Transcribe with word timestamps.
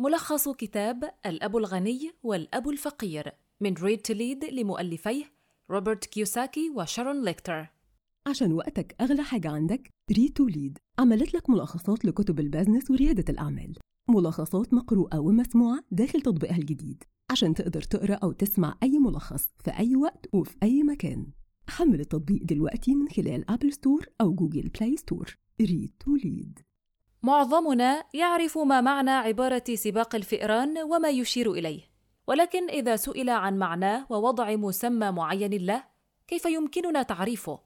ملخص 0.00 0.48
كتاب 0.48 1.10
الأب 1.26 1.56
الغني 1.56 2.10
والأب 2.22 2.68
الفقير 2.68 3.32
من 3.60 3.74
Read 3.74 3.98
to 3.98 4.13
Lead 4.13 4.44
لمؤلفيه 4.44 5.24
روبرت 5.70 6.04
كيوساكي 6.04 6.70
وشارون 6.70 7.24
ليكتر. 7.24 7.66
عشان 8.26 8.52
وقتك 8.52 8.96
أغلى 9.00 9.22
حاجة 9.22 9.50
عندك 9.50 9.90
Read 10.12 10.32
to 10.32 10.46
Lead 10.46 10.78
عملت 10.98 11.34
لك 11.34 11.50
ملخصات 11.50 12.04
لكتب 12.04 12.40
ال 12.40 12.46
business 12.46 12.90
وريادة 12.90 13.24
الأعمال. 13.28 13.76
ملخصات 14.08 14.74
مقروءة 14.74 15.18
ومسموعة 15.18 15.80
داخل 15.90 16.20
تطبيقها 16.20 16.56
الجديد. 16.56 17.04
عشان 17.30 17.54
تقدر 17.54 17.82
تقرأ 17.82 18.14
أو 18.14 18.32
تسمع 18.32 18.78
أي 18.82 18.98
ملخص 18.98 19.48
في 19.64 19.70
أي 19.70 19.96
وقت 19.96 20.26
وفي 20.32 20.56
أي 20.62 20.82
مكان. 20.82 21.26
حمل 21.68 22.00
التطبيق 22.00 22.42
دلوقتي 22.42 22.94
من 22.94 23.08
خلال 23.08 23.50
App 23.50 23.72
Store 23.72 24.06
أو 24.20 24.34
Google 24.34 24.68
Play 24.68 24.96
Store 24.96 25.36
Read 25.60 25.92
to 26.00 26.16
Lead 26.16 26.67
معظمنا 27.22 28.04
يعرف 28.14 28.58
ما 28.58 28.80
معنى 28.80 29.10
عبارة 29.10 29.64
سباق 29.74 30.14
الفئران 30.14 30.78
وما 30.78 31.08
يشير 31.08 31.52
إليه. 31.52 31.80
ولكن 32.26 32.70
إذا 32.70 32.96
سئل 32.96 33.30
عن 33.30 33.58
معناه 33.58 34.06
ووضع 34.10 34.56
مسمى 34.56 35.10
معين 35.10 35.66
له 35.66 35.84
كيف 36.28 36.44
يمكننا 36.44 37.02
تعريفه؟ 37.02 37.60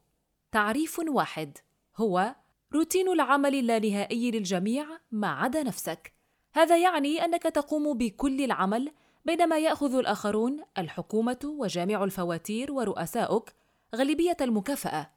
تعريف 0.52 0.98
واحد 1.08 1.58
هو 1.96 2.34
روتين 2.72 3.08
العمل 3.08 3.54
اللانهائي 3.54 4.30
للجميع 4.30 4.86
ما 5.10 5.28
عدا 5.28 5.62
نفسك. 5.62 6.12
هذا 6.54 6.78
يعني 6.78 7.24
أنك 7.24 7.42
تقوم 7.42 7.98
بكل 7.98 8.44
العمل 8.44 8.92
بينما 9.24 9.58
يأخذ 9.58 9.94
الآخرون 9.94 10.60
الحكومة 10.78 11.38
وجامع 11.44 12.04
الفواتير 12.04 12.72
ورؤساؤك 12.72 13.52
غالبية 13.96 14.36
المكافأة. 14.40 15.10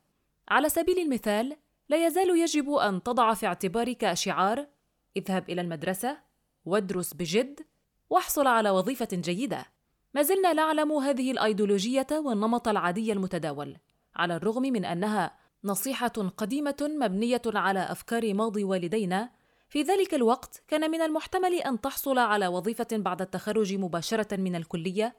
على 0.49 0.69
سبيل 0.69 0.99
المثال 0.99 1.57
لا 1.89 2.05
يزال 2.05 2.39
يجب 2.39 2.71
أن 2.71 3.03
تضع 3.03 3.33
في 3.33 3.47
اعتبارك 3.47 4.13
شعار 4.13 4.67
اذهب 5.17 5.49
إلى 5.49 5.61
المدرسة 5.61 6.17
وادرس 6.65 7.13
بجد 7.13 7.59
واحصل 8.09 8.47
على 8.47 8.69
وظيفة 8.69 9.07
جيدة. 9.13 9.65
ما 10.13 10.21
زلنا 10.21 10.53
نعلم 10.53 10.91
هذه 10.91 11.31
الأيديولوجية 11.31 12.07
والنمط 12.11 12.67
العادي 12.67 13.11
المتداول 13.11 13.77
على 14.15 14.35
الرغم 14.35 14.61
من 14.61 14.85
أنها 14.85 15.37
نصيحة 15.63 16.07
قديمة 16.37 16.75
مبنية 16.81 17.41
على 17.45 17.79
أفكار 17.79 18.33
ماضي 18.33 18.63
والدينا 18.63 19.29
في 19.69 19.81
ذلك 19.81 20.13
الوقت 20.13 20.63
كان 20.67 20.91
من 20.91 21.01
المحتمل 21.01 21.53
أن 21.53 21.81
تحصل 21.81 22.17
على 22.19 22.47
وظيفة 22.47 22.87
بعد 22.91 23.21
التخرج 23.21 23.73
مباشرة 23.73 24.37
من 24.37 24.55
الكلية 24.55 25.15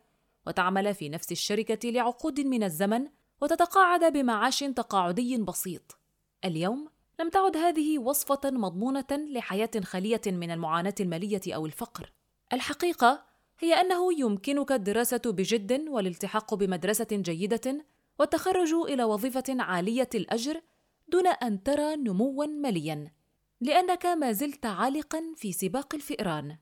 وتعمل 0.46 0.94
في 0.94 1.08
نفس 1.08 1.32
الشركة 1.32 1.90
لعقود 1.90 2.40
من 2.40 2.62
الزمن 2.62 3.08
وتتقاعد 3.40 4.12
بمعاش 4.12 4.58
تقاعدي 4.58 5.36
بسيط. 5.36 5.98
اليوم 6.44 6.88
لم 7.20 7.28
تعد 7.28 7.56
هذه 7.56 7.98
وصفة 7.98 8.40
مضمونة 8.44 9.06
لحياة 9.10 9.70
خالية 9.84 10.20
من 10.26 10.50
المعاناة 10.50 10.94
المالية 11.00 11.40
أو 11.48 11.66
الفقر. 11.66 12.12
الحقيقة 12.52 13.24
هي 13.58 13.74
أنه 13.74 14.20
يمكنك 14.20 14.72
الدراسة 14.72 15.22
بجد 15.26 15.88
والالتحاق 15.88 16.54
بمدرسة 16.54 17.06
جيدة 17.12 17.84
والتخرج 18.18 18.74
إلى 18.74 19.04
وظيفة 19.04 19.44
عالية 19.48 20.08
الأجر 20.14 20.60
دون 21.08 21.26
أن 21.26 21.62
ترى 21.62 21.96
نموا 21.96 22.46
ماليا، 22.46 23.12
لأنك 23.60 24.06
ما 24.06 24.32
زلت 24.32 24.66
عالقا 24.66 25.22
في 25.36 25.52
سباق 25.52 25.94
الفئران. 25.94 26.56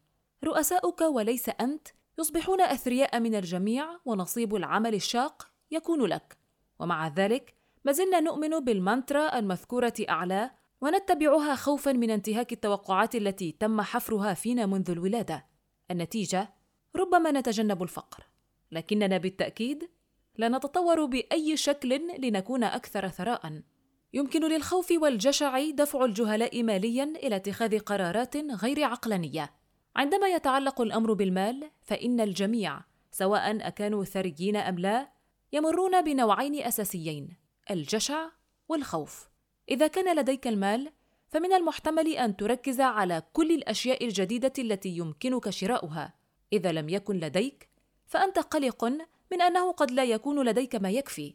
رؤساؤك 0.45 1.00
وليس 1.00 1.48
أنت 1.48 1.89
يصبحون 2.19 2.61
أثرياء 2.61 3.20
من 3.20 3.34
الجميع 3.34 3.86
ونصيب 4.05 4.55
العمل 4.55 4.95
الشاق 4.95 5.50
يكون 5.70 6.05
لك، 6.05 6.39
ومع 6.78 7.08
ذلك 7.08 7.55
ما 7.84 7.92
زلنا 7.92 8.20
نؤمن 8.20 8.60
بالمانترا 8.60 9.38
المذكورة 9.38 9.94
أعلى 10.08 10.50
ونتبعها 10.80 11.54
خوفا 11.54 11.92
من 11.92 12.10
انتهاك 12.10 12.52
التوقعات 12.52 13.14
التي 13.14 13.56
تم 13.60 13.80
حفرها 13.80 14.34
فينا 14.34 14.66
منذ 14.66 14.90
الولادة. 14.90 15.46
النتيجة 15.90 16.55
ربما 16.96 17.30
نتجنب 17.30 17.82
الفقر، 17.82 18.27
لكننا 18.72 19.18
بالتأكيد 19.18 19.90
لا 20.36 20.48
نتطور 20.48 21.05
بأي 21.05 21.56
شكل 21.56 22.00
لنكون 22.18 22.64
أكثر 22.64 23.08
ثراء. 23.08 23.62
يمكن 24.12 24.48
للخوف 24.48 24.92
والجشع 25.02 25.70
دفع 25.70 26.05
الجهلاء 26.05 26.62
ماليا 26.62 27.05
إلى 27.05 27.36
اتخاذ 27.36 27.78
قرارات 27.78 28.36
غير 28.36 28.84
عقلانية. 28.84 29.55
عندما 29.96 30.28
يتعلق 30.28 30.80
الأمر 30.80 31.12
بالمال، 31.12 31.70
فإن 31.83 32.20
الجميع 32.20 32.80
سواء 33.11 33.68
أكانوا 33.68 34.05
ثريين 34.05 34.56
أم 34.56 34.78
لا 34.78 35.08
يمرون 35.52 36.02
بنوعين 36.02 36.62
أساسيين 36.62 37.43
الجشع 37.70 38.29
والخوف. 38.69 39.29
إذا 39.69 39.86
كان 39.86 40.17
لديك 40.17 40.47
المال 40.47 40.92
فمن 41.29 41.52
المحتمل 41.52 42.08
أن 42.08 42.36
تركز 42.36 42.80
على 42.80 43.23
كل 43.33 43.52
الأشياء 43.52 44.05
الجديدة 44.05 44.52
التي 44.58 44.89
يمكنك 44.89 45.51
شراؤها. 45.51 46.14
إذا 46.53 46.73
لم 46.73 46.89
يكن 46.89 47.17
لديك 47.17 47.69
فأنت 48.07 48.39
قلق 48.39 48.85
من 49.33 49.42
أنه 49.42 49.73
قد 49.73 49.91
لا 49.91 50.05
يكون 50.05 50.48
لديك 50.48 50.77
ما 50.77 50.91
يكفي. 50.91 51.35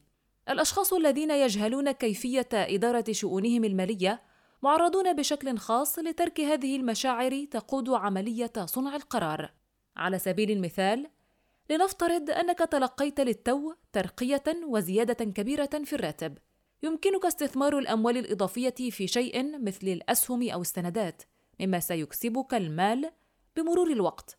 الأشخاص 0.49 0.93
الذين 0.93 1.31
يجهلون 1.31 1.91
كيفية 1.91 2.49
إدارة 2.53 3.05
شؤونهم 3.11 3.63
المالية 3.63 4.21
معرضون 4.63 5.13
بشكل 5.13 5.57
خاص 5.57 5.99
لترك 5.99 6.41
هذه 6.41 6.75
المشاعر 6.75 7.45
تقود 7.51 7.89
عملية 7.89 8.51
صنع 8.65 8.95
القرار. 8.95 9.51
على 9.97 10.19
سبيل 10.19 10.51
المثال 10.51 11.07
لنفترض 11.69 12.29
أنك 12.29 12.59
تلقيت 12.59 13.19
للتو 13.19 13.73
ترقية 13.93 14.43
وزيادة 14.63 15.25
كبيرة 15.25 15.69
في 15.83 15.93
الراتب. 15.93 16.37
يمكنك 16.83 17.25
استثمار 17.25 17.77
الأموال 17.77 18.17
الإضافية 18.17 18.89
في 18.91 19.07
شيء 19.07 19.59
مثل 19.59 19.87
الأسهم 19.87 20.49
أو 20.49 20.61
السندات، 20.61 21.23
مما 21.59 21.79
سيكسبك 21.79 22.53
المال 22.53 23.11
بمرور 23.55 23.91
الوقت. 23.91 24.37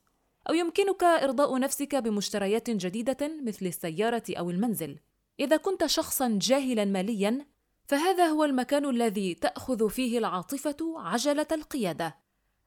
أو 0.49 0.55
يمكنك 0.55 1.03
إرضاء 1.05 1.59
نفسك 1.59 1.97
بمشتريات 1.97 2.71
جديدة 2.71 3.41
مثل 3.43 3.67
السيارة 3.67 4.23
أو 4.31 4.51
المنزل. 4.51 4.99
إذا 5.41 5.57
كنت 5.57 5.87
شخصًا 5.87 6.39
جاهلًا 6.43 6.85
ماليًا، 6.85 7.47
فهذا 7.85 8.27
هو 8.27 8.45
المكان 8.45 8.91
الذي 8.91 9.35
تأخذ 9.35 9.91
فيه 9.91 10.19
العاطفة 10.19 10.77
عجلة 10.97 11.47
القيادة. 11.53 12.17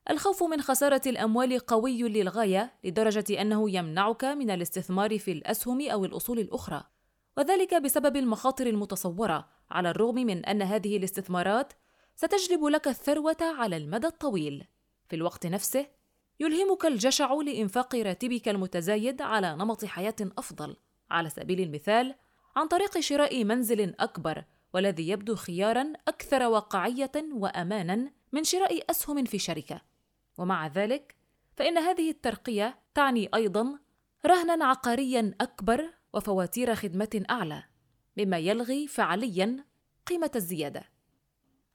الخوف 0.09 0.43
من 0.43 0.61
خسارة 0.61 1.01
الأموال 1.07 1.59
قوي 1.59 2.03
للغاية 2.03 2.73
لدرجة 2.83 3.41
أنه 3.41 3.69
يمنعك 3.69 4.25
من 4.25 4.51
الاستثمار 4.51 5.19
في 5.19 5.31
الأسهم 5.31 5.89
أو 5.89 6.05
الأصول 6.05 6.39
الأخرى، 6.39 6.83
وذلك 7.37 7.73
بسبب 7.73 8.15
المخاطر 8.15 8.67
المتصورة، 8.67 9.49
على 9.71 9.89
الرغم 9.89 10.15
من 10.15 10.45
أن 10.45 10.61
هذه 10.61 10.97
الاستثمارات 10.97 11.73
ستجلب 12.15 12.65
لك 12.65 12.87
الثروة 12.87 13.37
على 13.41 13.77
المدى 13.77 14.07
الطويل. 14.07 14.67
في 15.09 15.15
الوقت 15.15 15.45
نفسه، 15.47 15.85
يلهمك 16.39 16.85
الجشع 16.85 17.33
لإنفاق 17.33 17.95
راتبك 17.95 18.49
المتزايد 18.49 19.21
على 19.21 19.55
نمط 19.55 19.85
حياة 19.85 20.15
أفضل، 20.37 20.75
على 21.11 21.29
سبيل 21.29 21.61
المثال، 21.61 22.15
عن 22.55 22.67
طريق 22.67 22.99
شراء 22.99 23.43
منزل 23.43 23.95
أكبر 23.99 24.43
والذي 24.73 25.09
يبدو 25.09 25.35
خيارا 25.35 25.93
أكثر 26.07 26.43
واقعية 26.43 27.11
وأمانا 27.33 28.11
من 28.31 28.43
شراء 28.43 28.91
أسهم 28.91 29.25
في 29.25 29.39
شركة. 29.39 29.92
ومع 30.37 30.67
ذلك 30.67 31.15
فإن 31.55 31.77
هذه 31.77 32.09
الترقية 32.09 32.79
تعني 32.93 33.29
أيضا 33.35 33.79
رهنا 34.25 34.65
عقاريا 34.65 35.35
أكبر 35.41 35.89
وفواتير 36.13 36.75
خدمة 36.75 37.23
أعلى 37.29 37.63
مما 38.17 38.37
يلغي 38.37 38.87
فعليا 38.87 39.65
قيمة 40.07 40.31
الزيادة. 40.35 40.83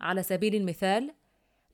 على 0.01 0.23
سبيل 0.23 0.55
المثال 0.55 1.15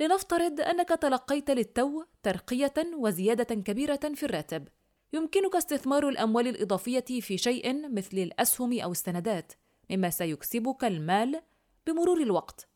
لنفترض 0.00 0.60
أنك 0.60 0.88
تلقيت 0.88 1.50
للتو 1.50 2.04
ترقية 2.22 2.74
وزيادة 2.98 3.54
كبيرة 3.54 4.00
في 4.14 4.22
الراتب 4.22 4.68
يمكنك 5.12 5.56
استثمار 5.56 6.08
الأموال 6.08 6.48
الإضافية 6.48 7.20
في 7.20 7.38
شيء 7.38 7.88
مثل 7.88 8.18
الأسهم 8.18 8.80
أو 8.80 8.92
السندات 8.92 9.52
مما 9.90 10.10
سيكسبك 10.10 10.84
المال 10.84 11.42
بمرور 11.86 12.22
الوقت. 12.22 12.68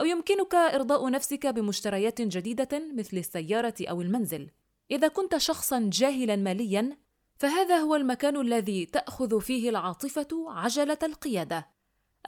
أو 0.00 0.04
يمكنك 0.04 0.54
إرضاء 0.54 1.10
نفسك 1.10 1.46
بمشتريات 1.46 2.22
جديدة 2.22 2.82
مثل 2.94 3.16
السيارة 3.16 3.74
أو 3.80 4.02
المنزل. 4.02 4.50
إذا 4.90 5.08
كنت 5.08 5.36
شخصًا 5.36 5.90
جاهلًا 5.92 6.36
ماليًا، 6.36 6.96
فهذا 7.38 7.76
هو 7.78 7.94
المكان 7.94 8.40
الذي 8.40 8.86
تأخذ 8.86 9.40
فيه 9.40 9.70
العاطفة 9.70 10.28
عجلة 10.48 10.98
القيادة. 11.02 11.68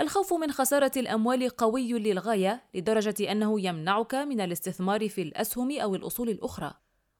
الخوف 0.00 0.34
من 0.34 0.52
خسارة 0.52 0.92
الأموال 0.96 1.48
قوي 1.48 1.92
للغاية 1.92 2.62
لدرجة 2.74 3.32
أنه 3.32 3.60
يمنعك 3.60 4.14
من 4.14 4.40
الاستثمار 4.40 5.08
في 5.08 5.22
الأسهم 5.22 5.80
أو 5.80 5.94
الأصول 5.94 6.28
الأخرى، 6.28 6.74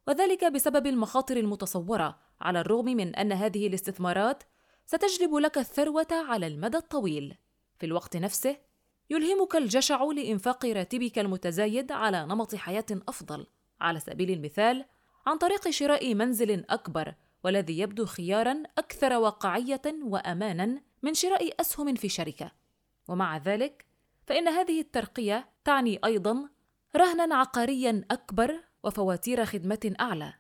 وذلك 0.09 0.45
بسبب 0.45 0.87
المخاطر 0.87 1.37
المتصورة، 1.37 2.19
على 2.41 2.61
الرغم 2.61 2.85
من 2.85 3.15
أن 3.15 3.33
هذه 3.33 3.67
الاستثمارات 3.67 4.43
ستجلب 4.87 5.35
لك 5.35 5.59
الثروة 5.59 6.07
على 6.11 6.47
المدى 6.47 6.77
الطويل. 6.77 7.35
في 7.79 7.87
الوقت 7.87 8.17
نفسه، 8.17 8.57
يلهمك 9.11 9.57
الجشع 9.57 10.05
لإنفاق 10.05 10.67
راتبك 10.67 11.19
المتزايد 11.19 11.93
على 11.93 12.27
نمط 12.27 12.55
حياة 12.55 12.87
أفضل، 13.09 13.47
على 13.81 14.01
سبيل 14.01 14.31
المثال، 14.31 14.85
عن 15.27 15.39
طريق 15.39 15.71
شراء 15.71 16.15
منزل 16.15 16.65
أكبر 16.71 17.15
والذي 17.45 17.79
يبدو 17.79 18.07
خيارًا 18.07 18.63
أكثر 18.79 19.13
واقعية 19.13 19.83
وأمانًا 20.03 20.81
من 21.03 21.15
شراء 21.15 21.61
أسهم 21.61 21.95
في 21.95 22.09
شركة. 22.09 22.53
ومع 23.09 23.37
ذلك، 23.37 23.87
فإن 24.27 24.49
هذه 24.49 24.81
الترقية 24.81 25.49
تعني 25.65 25.99
أيضًا 26.05 26.49
رهنًا 26.97 27.35
عقاريًا 27.35 28.05
أكبر 28.11 28.61
وفواتير 28.85 29.45
خدمة 29.45 29.95
أعلى، 30.01 30.35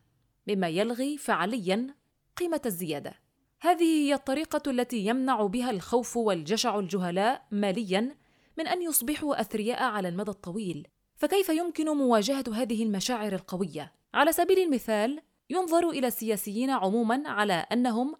مما 0.48 0.68
يلغي 0.68 1.18
فعليا 1.18 1.94
قيمة 2.36 2.60
الزيادة. 2.66 3.14
هذه 3.60 3.84
هي 3.84 4.14
الطريقة 4.14 4.70
التي 4.70 5.06
يمنع 5.06 5.46
بها 5.46 5.70
الخوف 5.70 6.16
والجشع 6.16 6.78
الجهلاء 6.78 7.46
ماليا 7.50 8.16
من 8.58 8.66
أن 8.66 8.82
يصبحوا 8.82 9.40
أثرياء 9.40 9.82
على 9.82 10.08
المدى 10.08 10.30
الطويل. 10.30 10.88
فكيف 11.16 11.48
يمكن 11.48 11.88
مواجهة 11.88 12.44
هذه 12.52 12.82
المشاعر 12.82 13.32
القوية؟ 13.32 13.92
على 14.14 14.32
سبيل 14.32 14.58
المثال، 14.58 15.20
ينظر 15.50 15.90
إلى 15.90 16.06
السياسيين 16.06 16.70
عموما 16.70 17.22
على 17.28 17.52
أنهم 17.52 18.14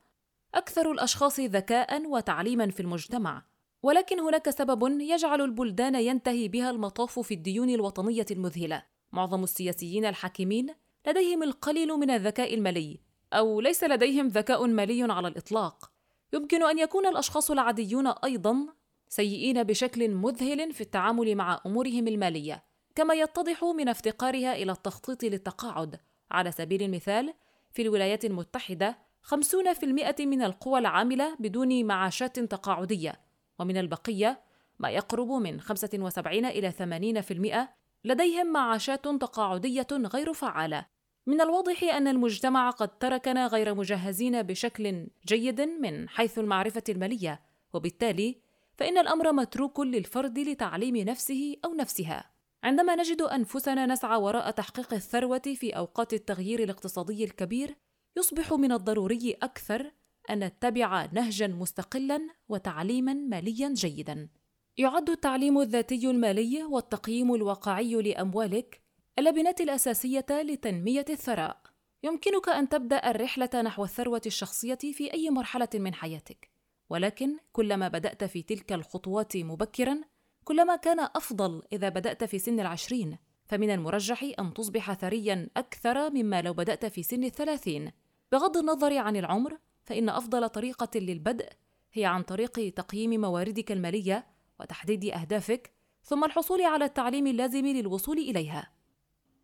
أكثر 0.55 0.93
الأشخاص 0.93 1.41
ذكاء 1.41 2.07
وتعليما 2.07 2.71
في 2.71 2.81
المجتمع، 2.81 3.43
ولكن 3.83 4.21
هناك 4.21 4.51
سبب 4.51 5.01
يجعل 5.01 5.41
البلدان 5.41 5.95
ينتهي 5.95 6.49
بها 6.49 6.71
المطاف 6.71 7.19
في 7.19 7.35
الديون 7.35 7.71
الوطنية 7.71 8.27
المذهلة. 8.31 8.83
معظم 9.13 9.43
السياسيين 9.45 10.05
الحاكمين 10.05 10.75
لديهم 11.07 11.43
القليل 11.43 11.89
من 11.89 12.11
الذكاء 12.11 12.55
المالي، 12.55 13.01
أو 13.33 13.61
ليس 13.61 13.85
لديهم 13.85 14.29
ذكاء 14.29 14.67
مالي 14.67 15.13
على 15.13 15.29
الإطلاق. 15.29 15.91
يمكن 16.33 16.63
أن 16.63 16.79
يكون 16.79 17.07
الأشخاص 17.07 17.51
العاديون 17.51 18.07
أيضا 18.07 18.67
سيئين 19.09 19.63
بشكل 19.63 20.09
مذهل 20.09 20.73
في 20.73 20.81
التعامل 20.81 21.35
مع 21.35 21.61
أمورهم 21.67 22.09
المالية، 22.09 22.65
كما 22.95 23.15
يتضح 23.15 23.65
من 23.65 23.89
افتقارها 23.89 24.57
إلى 24.57 24.73
التخطيط 24.73 25.25
للتقاعد. 25.25 26.01
على 26.31 26.53
سبيل 26.53 26.83
المثال، 26.83 27.35
في 27.73 27.83
الولايات 27.83 28.25
المتحدة 28.25 28.99
50% 29.23 30.27
من 30.27 30.43
القوى 30.43 30.79
العاملة 30.79 31.37
بدون 31.41 31.85
معاشات 31.85 32.41
تقاعدية، 32.41 33.21
ومن 33.59 33.77
البقية 33.77 34.41
ما 34.79 34.91
يقرب 34.91 35.31
من 35.31 35.61
75 35.61 36.45
إلى 36.47 36.71
80% 36.71 37.69
لديهم 38.05 38.53
معاشات 38.53 39.05
تقاعدية 39.05 39.87
غير 39.93 40.33
فعالة. 40.33 40.87
من 41.27 41.41
الواضح 41.41 41.83
أن 41.83 42.09
المجتمع 42.09 42.71
قد 42.71 42.99
تركنا 42.99 43.47
غير 43.47 43.75
مجهزين 43.75 44.43
بشكل 44.43 45.07
جيد 45.27 45.61
من 45.61 46.09
حيث 46.09 46.39
المعرفة 46.39 46.83
المالية، 46.89 47.41
وبالتالي 47.73 48.41
فإن 48.79 48.99
الأمر 48.99 49.33
متروك 49.33 49.81
للفرد 49.81 50.39
لتعليم 50.39 50.97
نفسه 50.97 51.57
أو 51.65 51.75
نفسها. 51.75 52.31
عندما 52.65 52.97
نجد 52.97 53.23
أنفسنا 53.23 53.87
نسعى 53.87 54.19
وراء 54.19 54.51
تحقيق 54.51 54.95
الثروة 54.95 55.43
في 55.55 55.71
أوقات 55.71 56.13
التغيير 56.15 56.63
الاقتصادي 56.63 57.25
الكبير، 57.25 57.77
يصبح 58.17 58.53
من 58.53 58.73
الضروري 58.73 59.37
أكثر 59.43 59.93
أن 60.31 60.45
نتبع 60.45 61.09
نهجا 61.13 61.47
مستقلا 61.47 62.21
وتعليما 62.49 63.15
ماليا 63.15 63.69
جيدا. 63.75 64.29
يعد 64.77 65.11
التعليم 65.11 65.61
الذاتي 65.61 66.11
المالي 66.11 66.65
والتقييم 66.65 67.35
الواقعي 67.35 67.95
لأموالك 67.95 68.81
اللبنات 69.19 69.61
الأساسية 69.61 70.27
لتنمية 70.31 71.05
الثراء. 71.11 71.63
يمكنك 72.03 72.49
أن 72.49 72.69
تبدأ 72.69 73.11
الرحلة 73.11 73.63
نحو 73.63 73.85
الثروة 73.85 74.23
الشخصية 74.27 74.79
في 74.93 75.13
أي 75.13 75.31
مرحلة 75.31 75.69
من 75.75 75.95
حياتك، 75.95 76.51
ولكن 76.91 77.37
كلما 77.53 77.89
بدأت 77.89 78.25
في 78.25 78.43
تلك 78.43 78.73
الخطوات 78.73 79.37
مبكرا، 79.37 80.01
كلما 80.45 80.77
كان 80.77 81.01
أفضل 81.01 81.63
إذا 81.73 81.89
بدأت 81.89 82.25
في 82.25 82.39
سن 82.39 82.61
العشرين، 82.61 83.19
فمن 83.47 83.71
المرجح 83.71 84.31
أن 84.39 84.55
تصبح 84.55 84.93
ثريا 84.93 85.49
أكثر 85.57 86.11
مما 86.11 86.43
لو 86.43 86.53
بدأت 86.53 86.87
في 86.87 87.03
سن 87.03 87.25
الثلاثين. 87.25 87.93
بغض 88.33 88.57
النظر 88.57 88.97
عن 88.97 89.17
العمر، 89.17 89.59
فإن 89.85 90.09
أفضل 90.09 90.49
طريقة 90.49 90.99
للبدء 90.99 91.49
هي 91.93 92.05
عن 92.05 92.23
طريق 92.23 92.75
تقييم 92.75 93.21
مواردك 93.21 93.73
المالية 93.73 94.27
وتحديد 94.61 95.05
أهدافك، 95.05 95.73
ثم 96.03 96.25
الحصول 96.25 96.63
على 96.63 96.85
التعليم 96.85 97.27
اللازم 97.27 97.67
للوصول 97.67 98.19
إليها. 98.19 98.73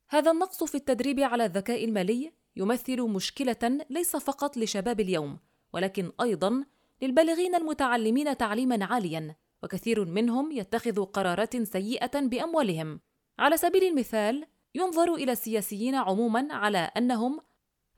هذا 0.08 0.30
النقص 0.30 0.64
في 0.64 0.74
التدريب 0.74 1.20
على 1.20 1.44
الذكاء 1.44 1.84
المالي 1.84 2.32
يمثل 2.56 3.02
مشكلة 3.02 3.86
ليس 3.90 4.16
فقط 4.16 4.56
لشباب 4.56 5.00
اليوم، 5.00 5.38
ولكن 5.72 6.12
أيضا 6.20 6.64
للبالغين 7.02 7.54
المتعلمين 7.54 8.36
تعليما 8.36 8.84
عاليا، 8.84 9.36
وكثير 9.62 10.04
منهم 10.04 10.52
يتخذ 10.52 11.04
قرارات 11.04 11.56
سيئة 11.56 12.20
بأموالهم. 12.20 13.00
على 13.38 13.56
سبيل 13.56 13.84
المثال، 13.84 14.46
ينظر 14.74 15.14
إلى 15.14 15.32
السياسيين 15.32 15.94
عموما 15.94 16.54
على 16.54 16.78
أنهم 16.78 17.40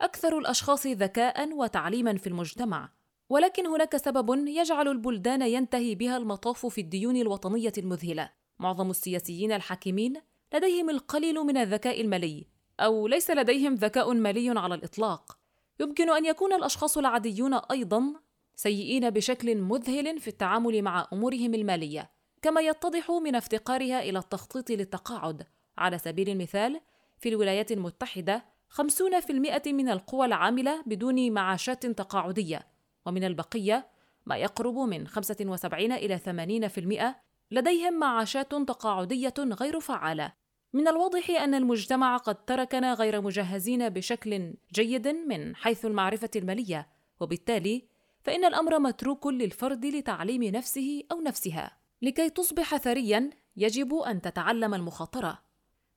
أكثر 0.01 0.39
الأشخاص 0.39 0.87
ذكاء 0.87 1.53
وتعليما 1.53 2.17
في 2.17 2.27
المجتمع، 2.27 2.93
ولكن 3.29 3.67
هناك 3.67 3.97
سبب 3.97 4.49
يجعل 4.49 4.89
البلدان 4.89 5.43
ينتهي 5.43 5.95
بها 5.95 6.17
المطاف 6.17 6.67
في 6.67 6.81
الديون 6.81 7.17
الوطنية 7.17 7.73
المذهلة. 7.79 8.31
معظم 8.59 8.91
السياسيين 8.91 9.53
الحاكمين 9.53 10.15
لديهم 10.55 10.91
القليل 10.91 11.35
من 11.35 11.57
الذكاء 11.57 12.01
المالي، 12.01 12.47
أو 12.81 13.07
ليس 13.07 13.31
لديهم 13.31 13.75
ذكاء 13.75 14.15
مالي 14.15 14.61
على 14.61 14.75
الإطلاق. 14.75 15.39
يمكن 15.81 16.11
أن 16.11 16.25
يكون 16.25 16.53
الأشخاص 16.53 16.99
العاديون 16.99 17.55
أيضا 17.55 18.15
سيئين 18.57 19.11
بشكل 19.11 19.57
مذهل 19.57 20.21
في 20.21 20.29
التعامل 20.29 20.83
مع 20.83 21.09
أمورهم 21.13 21.55
المالية، 21.55 22.11
كما 22.43 22.61
يتضح 22.61 23.11
من 23.11 23.35
افتقارها 23.35 24.03
إلى 24.03 24.19
التخطيط 24.19 24.71
للتقاعد. 24.71 25.47
على 25.79 25.99
سبيل 25.99 26.29
المثال، 26.29 26.81
في 27.19 27.29
الولايات 27.29 27.73
المتحدة 27.73 28.45
50% 28.69 29.73
من 29.73 29.89
القوى 29.89 30.27
العاملة 30.27 30.83
بدون 30.87 31.33
معاشات 31.33 31.87
تقاعدية، 31.87 32.67
ومن 33.07 33.25
البقية 33.25 33.87
ما 34.27 34.37
يقرب 34.37 34.79
من 34.79 35.07
75 35.09 35.93
إلى 35.93 36.19
80% 36.19 37.17
لديهم 37.51 37.99
معاشات 37.99 38.55
تقاعدية 38.55 39.35
غير 39.39 39.81
فعالة. 39.81 40.33
من 40.73 40.89
الواضح 40.89 41.31
أن 41.31 41.55
المجتمع 41.55 42.17
قد 42.17 42.45
تركنا 42.45 42.95
غير 42.95 43.21
مجهزين 43.21 43.89
بشكل 43.89 44.55
جيد 44.75 45.09
من 45.09 45.57
حيث 45.57 45.85
المعرفة 45.85 46.31
المالية، 46.37 46.89
وبالتالي 47.21 47.89
فإن 48.27 48.45
الأمر 48.45 48.79
متروك 48.79 49.27
للفرد 49.27 49.87
لتعليم 49.87 50.45
نفسه 50.45 51.03
أو 51.13 51.21
نفسها. 51.21 51.77
لكي 52.03 52.31
تصبح 52.31 52.77
ثريا 52.77 53.31
يجب 53.57 53.95
أن 53.95 54.23
تتعلم 54.23 54.75
المخاطرة، 54.75 55.39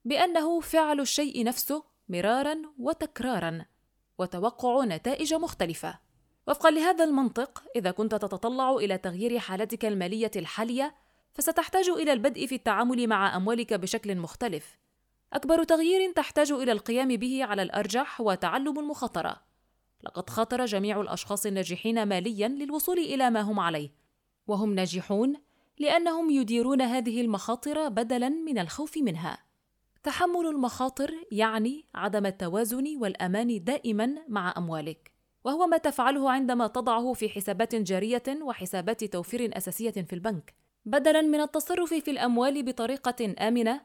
بأنه 0.05 0.59
فعل 0.59 0.99
الشيء 0.99 1.43
نفسه 1.43 1.83
مرارا 2.09 2.61
وتكرارا 2.79 3.65
وتوقع 4.17 4.85
نتائج 4.85 5.33
مختلفة. 5.33 5.99
وفقا 6.47 6.71
لهذا 6.71 7.03
المنطق 7.03 7.63
إذا 7.75 7.91
كنت 7.91 8.15
تتطلع 8.15 8.75
إلى 8.75 8.97
تغيير 8.97 9.39
حالتك 9.39 9.85
المالية 9.85 10.31
الحالية 10.35 10.95
فستحتاج 11.33 11.89
إلى 11.89 12.13
البدء 12.13 12.45
في 12.45 12.55
التعامل 12.55 13.07
مع 13.07 13.35
أموالك 13.35 13.73
بشكل 13.73 14.15
مختلف. 14.15 14.77
أكبر 15.33 15.63
تغيير 15.63 16.11
تحتاج 16.11 16.51
إلى 16.51 16.71
القيام 16.71 17.07
به 17.07 17.43
على 17.43 17.61
الأرجح 17.61 18.21
هو 18.21 18.33
تعلم 18.33 18.79
المخاطرة. 18.79 19.48
لقد 20.03 20.29
خاطر 20.29 20.65
جميع 20.65 21.01
الأشخاص 21.01 21.45
الناجحين 21.45 22.05
ماليا 22.05 22.47
للوصول 22.47 22.97
إلى 22.97 23.29
ما 23.29 23.41
هم 23.41 23.59
عليه. 23.59 23.89
وهم 24.47 24.73
ناجحون 24.73 25.33
لأنهم 25.79 26.29
يديرون 26.29 26.81
هذه 26.81 27.21
المخاطر 27.21 27.89
بدلا 27.89 28.29
من 28.29 28.59
الخوف 28.59 28.97
منها. 28.97 29.37
تحمل 30.03 30.45
المخاطر 30.45 31.13
يعني 31.31 31.85
عدم 31.95 32.25
التوازن 32.25 32.97
والأمان 32.97 33.63
دائما 33.63 34.15
مع 34.27 34.53
أموالك 34.57 35.11
وهو 35.43 35.67
ما 35.67 35.77
تفعله 35.77 36.31
عندما 36.31 36.67
تضعه 36.67 37.13
في 37.13 37.29
حسابات 37.29 37.75
جارية 37.75 38.23
وحسابات 38.41 39.03
توفير 39.03 39.57
أساسية 39.57 39.91
في 39.91 40.13
البنك. 40.13 40.53
بدلا 40.85 41.21
من 41.21 41.41
التصرف 41.41 41.93
في 41.93 42.11
الأموال 42.11 42.63
بطريقة 42.63 43.35
آمنة 43.47 43.81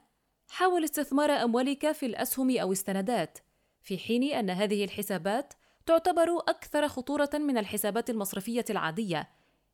حاول 0.49 0.85
استثمار 0.85 1.31
أموالك 1.31 1.93
في 1.93 2.07
الأسهم 2.07 2.59
أو 2.59 2.73
السندات 2.73 3.39
في 3.83 3.99
حين 3.99 4.23
أن 4.23 4.51
هذه 4.51 4.85
الحسابات 4.85 5.55
تعتبر 5.87 6.39
أكثر 6.39 6.89
خطورة 6.89 7.31
من 7.35 7.59
الحسابات 7.59 8.11
المصرفية 8.11 8.65
العادية 8.71 9.29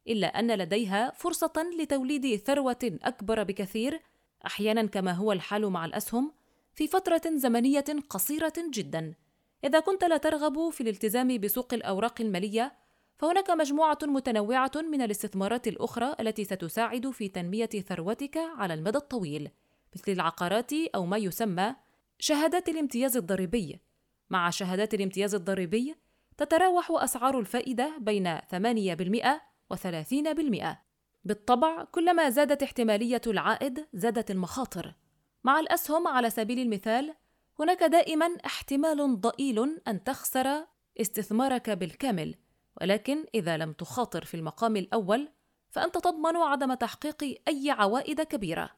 إلا 0.08 0.26
أن 0.26 0.50
لديها 0.50 1.10
فرصة 1.10 1.52
لتوليد 1.80 2.36
ثروة 2.36 2.98
أكبر 3.02 3.42
بكثير 3.42 4.00
أحيانا 4.46 4.86
كما 4.86 5.12
هو 5.12 5.32
الحال 5.32 5.66
مع 5.66 5.84
الأسهم 5.84 6.32
في 6.74 6.88
فترة 6.88 7.22
زمنية 7.34 7.84
قصيرة 8.10 8.52
جدا. 8.58 9.14
إذا 9.64 9.80
كنت 9.80 10.04
لا 10.04 10.16
ترغب 10.16 10.70
في 10.70 10.80
الالتزام 10.80 11.38
بسوق 11.38 11.74
الأوراق 11.74 12.20
المالية 12.20 12.72
فهناك 13.18 13.50
مجموعة 13.50 13.98
متنوعة 14.02 14.72
من 14.76 15.02
الاستثمارات 15.02 15.68
الأخرى 15.68 16.16
التي 16.20 16.44
ستساعد 16.44 17.10
في 17.10 17.28
تنمية 17.28 17.66
ثروتك 17.66 18.36
على 18.36 18.74
المدى 18.74 18.98
الطويل 18.98 19.50
مثل 19.96 20.12
العقارات 20.12 20.72
أو 20.72 21.06
ما 21.06 21.16
يسمى 21.16 21.76
شهادات 22.18 22.68
الامتياز 22.68 23.16
الضريبي. 23.16 23.80
مع 24.30 24.50
شهادات 24.50 24.94
الامتياز 24.94 25.34
الضريبي 25.34 25.94
تتراوح 26.36 26.90
أسعار 26.90 27.38
الفائدة 27.38 27.98
بين 27.98 28.38
8% 28.38 29.40
و 29.70 29.76
30%. 29.76 30.76
بالطبع 31.24 31.84
كلما 31.84 32.30
زادت 32.30 32.62
احتمالية 32.62 33.20
العائد 33.26 33.86
زادت 33.92 34.30
المخاطر. 34.30 34.94
مع 35.44 35.60
الأسهم 35.60 36.08
على 36.08 36.30
سبيل 36.30 36.58
المثال 36.58 37.14
هناك 37.60 37.82
دائما 37.82 38.36
احتمال 38.46 39.20
ضئيل 39.20 39.80
أن 39.88 40.04
تخسر 40.04 40.66
استثمارك 41.00 41.70
بالكامل 41.70 42.34
ولكن 42.80 43.24
إذا 43.34 43.56
لم 43.56 43.72
تخاطر 43.72 44.24
في 44.24 44.34
المقام 44.34 44.76
الأول 44.76 45.28
فأنت 45.70 45.98
تضمن 45.98 46.36
عدم 46.36 46.74
تحقيق 46.74 47.24
أي 47.48 47.70
عوائد 47.70 48.20
كبيرة 48.20 48.70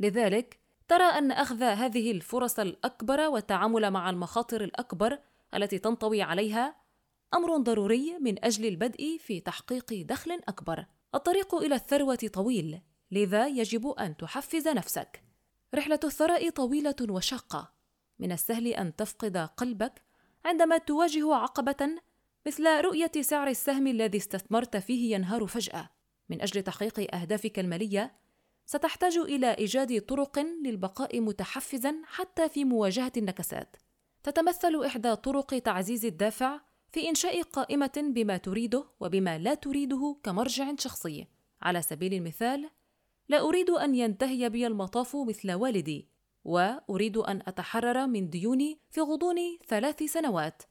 لذلك 0.00 0.59
ترى 0.90 1.04
أن 1.04 1.32
أخذ 1.32 1.62
هذه 1.62 2.10
الفرص 2.10 2.58
الأكبر 2.58 3.20
والتعامل 3.28 3.90
مع 3.90 4.10
المخاطر 4.10 4.64
الأكبر 4.64 5.18
التي 5.54 5.78
تنطوي 5.78 6.22
عليها 6.22 6.76
أمر 7.34 7.56
ضروري 7.56 8.18
من 8.18 8.44
أجل 8.44 8.66
البدء 8.66 9.18
في 9.20 9.40
تحقيق 9.40 10.06
دخل 10.06 10.40
أكبر. 10.48 10.86
الطريق 11.14 11.54
إلى 11.54 11.74
الثروة 11.74 12.18
طويل 12.32 12.80
لذا 13.10 13.46
يجب 13.46 13.88
أن 13.88 14.16
تحفز 14.16 14.68
نفسك. 14.68 15.22
رحلة 15.74 16.00
الثراء 16.04 16.50
طويلة 16.50 16.96
وشاقة. 17.08 17.72
من 18.18 18.32
السهل 18.32 18.66
أن 18.66 18.96
تفقد 18.96 19.36
قلبك 19.36 20.02
عندما 20.44 20.78
تواجه 20.78 21.34
عقبة 21.34 21.88
مثل 22.46 22.80
رؤية 22.80 23.12
سعر 23.20 23.48
السهم 23.48 23.86
الذي 23.86 24.18
استثمرت 24.18 24.76
فيه 24.76 25.14
ينهار 25.14 25.46
فجأة. 25.46 25.90
من 26.28 26.42
أجل 26.42 26.62
تحقيق 26.62 27.14
أهدافك 27.14 27.58
المالية 27.58 28.12
ستحتاج 28.70 29.18
إلى 29.18 29.54
إيجاد 29.54 30.00
طرق 30.00 30.38
للبقاء 30.38 31.20
متحفزا 31.20 32.02
حتى 32.04 32.48
في 32.48 32.64
مواجهة 32.64 33.12
النكسات. 33.16 33.76
تتمثل 34.22 34.84
إحدى 34.86 35.16
طرق 35.16 35.58
تعزيز 35.58 36.04
الدافع 36.04 36.60
في 36.92 37.08
إنشاء 37.08 37.42
قائمة 37.42 38.12
بما 38.14 38.36
تريده 38.36 38.84
وبما 39.00 39.38
لا 39.38 39.54
تريده 39.54 40.16
كمرجع 40.22 40.74
شخصي. 40.78 41.26
على 41.62 41.82
سبيل 41.82 42.14
المثال 42.14 42.70
لا 43.28 43.40
أريد 43.40 43.70
أن 43.70 43.94
ينتهي 43.94 44.48
بي 44.48 44.66
المطاف 44.66 45.16
مثل 45.16 45.52
والدي 45.52 46.08
وأريد 46.44 47.16
أن 47.16 47.42
أتحرر 47.46 48.06
من 48.06 48.30
ديوني 48.30 48.78
في 48.90 49.00
غضون 49.00 49.36
ثلاث 49.68 50.02
سنوات. 50.02 50.62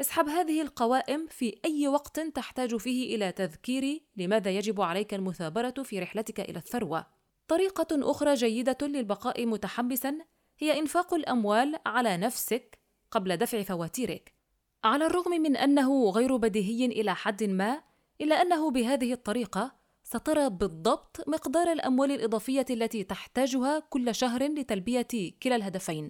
اسحب 0.00 0.28
هذه 0.28 0.62
القوائم 0.62 1.26
في 1.26 1.58
أي 1.64 1.88
وقت 1.88 2.20
تحتاج 2.20 2.76
فيه 2.76 3.16
إلى 3.16 3.32
تذكير 3.32 4.00
لماذا 4.16 4.50
يجب 4.50 4.80
عليك 4.80 5.14
المثابرة 5.14 5.82
في 5.82 5.98
رحلتك 5.98 6.40
إلى 6.40 6.58
الثروة. 6.58 7.13
طريقة 7.48 8.10
أخرى 8.10 8.34
جيدة 8.34 8.78
للبقاء 8.82 9.46
متحمسا 9.46 10.18
هي 10.58 10.78
إنفاق 10.78 11.14
الأموال 11.14 11.76
على 11.86 12.16
نفسك 12.16 12.78
قبل 13.10 13.36
دفع 13.36 13.62
فواتيرك. 13.62 14.34
على 14.84 15.06
الرغم 15.06 15.30
من 15.30 15.56
أنه 15.56 16.10
غير 16.10 16.36
بديهي 16.36 16.86
إلى 16.86 17.14
حد 17.14 17.44
ما 17.44 17.82
إلا 18.20 18.42
أنه 18.42 18.70
بهذه 18.70 19.12
الطريقة 19.12 19.72
سترى 20.02 20.50
بالضبط 20.50 21.28
مقدار 21.28 21.72
الأموال 21.72 22.12
الإضافية 22.12 22.66
التي 22.70 23.04
تحتاجها 23.04 23.78
كل 23.78 24.14
شهر 24.14 24.42
لتلبية 24.42 25.32
كلا 25.42 25.56
الهدفين. 25.56 26.08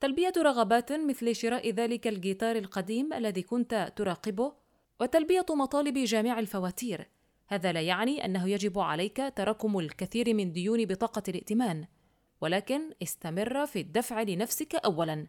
تلبية 0.00 0.32
رغبات 0.38 0.92
مثل 0.92 1.34
شراء 1.34 1.70
ذلك 1.70 2.06
الجيتار 2.06 2.56
القديم 2.56 3.12
الذي 3.12 3.42
كنت 3.42 3.92
تراقبه 3.96 4.52
وتلبية 5.00 5.46
مطالب 5.50 5.98
جامع 5.98 6.38
الفواتير. 6.38 7.10
هذا 7.52 7.72
لا 7.72 7.80
يعني 7.80 8.24
أنه 8.24 8.48
يجب 8.48 8.78
عليك 8.78 9.32
تراكم 9.36 9.78
الكثير 9.78 10.34
من 10.34 10.52
ديون 10.52 10.84
بطاقة 10.84 11.22
الائتمان 11.28 11.86
ولكن 12.40 12.90
استمر 13.02 13.66
في 13.66 13.80
الدفع 13.80 14.22
لنفسك 14.22 14.74
اولا. 14.74 15.26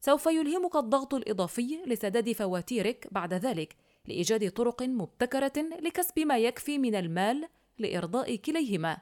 سوف 0.00 0.26
يلهمك 0.26 0.76
الضغط 0.76 1.14
الإضافي 1.14 1.82
لسداد 1.86 2.32
فواتيرك 2.32 3.08
بعد 3.12 3.34
ذلك 3.34 3.76
لإيجاد 4.06 4.50
طرق 4.50 4.82
مبتكرة 4.82 5.52
لكسب 5.82 6.18
ما 6.18 6.38
يكفي 6.38 6.78
من 6.78 6.94
المال 6.94 7.48
لإرضاء 7.78 8.36
كليهما. 8.36 8.96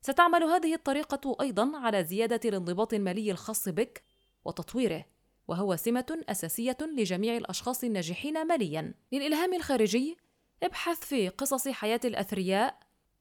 ستعمل 0.00 0.42
هذه 0.42 0.74
الطريقة 0.74 1.36
أيضا 1.40 1.76
على 1.76 2.04
زيادة 2.04 2.40
الانضباط 2.44 2.94
المالي 2.94 3.30
الخاص 3.30 3.68
بك 3.68 4.02
وتطويره 4.44 5.04
وهو 5.48 5.76
سمة 5.76 6.20
أساسية 6.28 6.76
لجميع 6.96 7.36
الأشخاص 7.36 7.84
الناجحين 7.84 8.46
ماليا. 8.46 8.94
للإلهام 9.12 9.54
الخارجي 9.54 10.16
ابحث 10.62 11.00
في 11.00 11.28
قصص 11.28 11.68
حياة 11.68 12.00
الأثرياء 12.04 12.78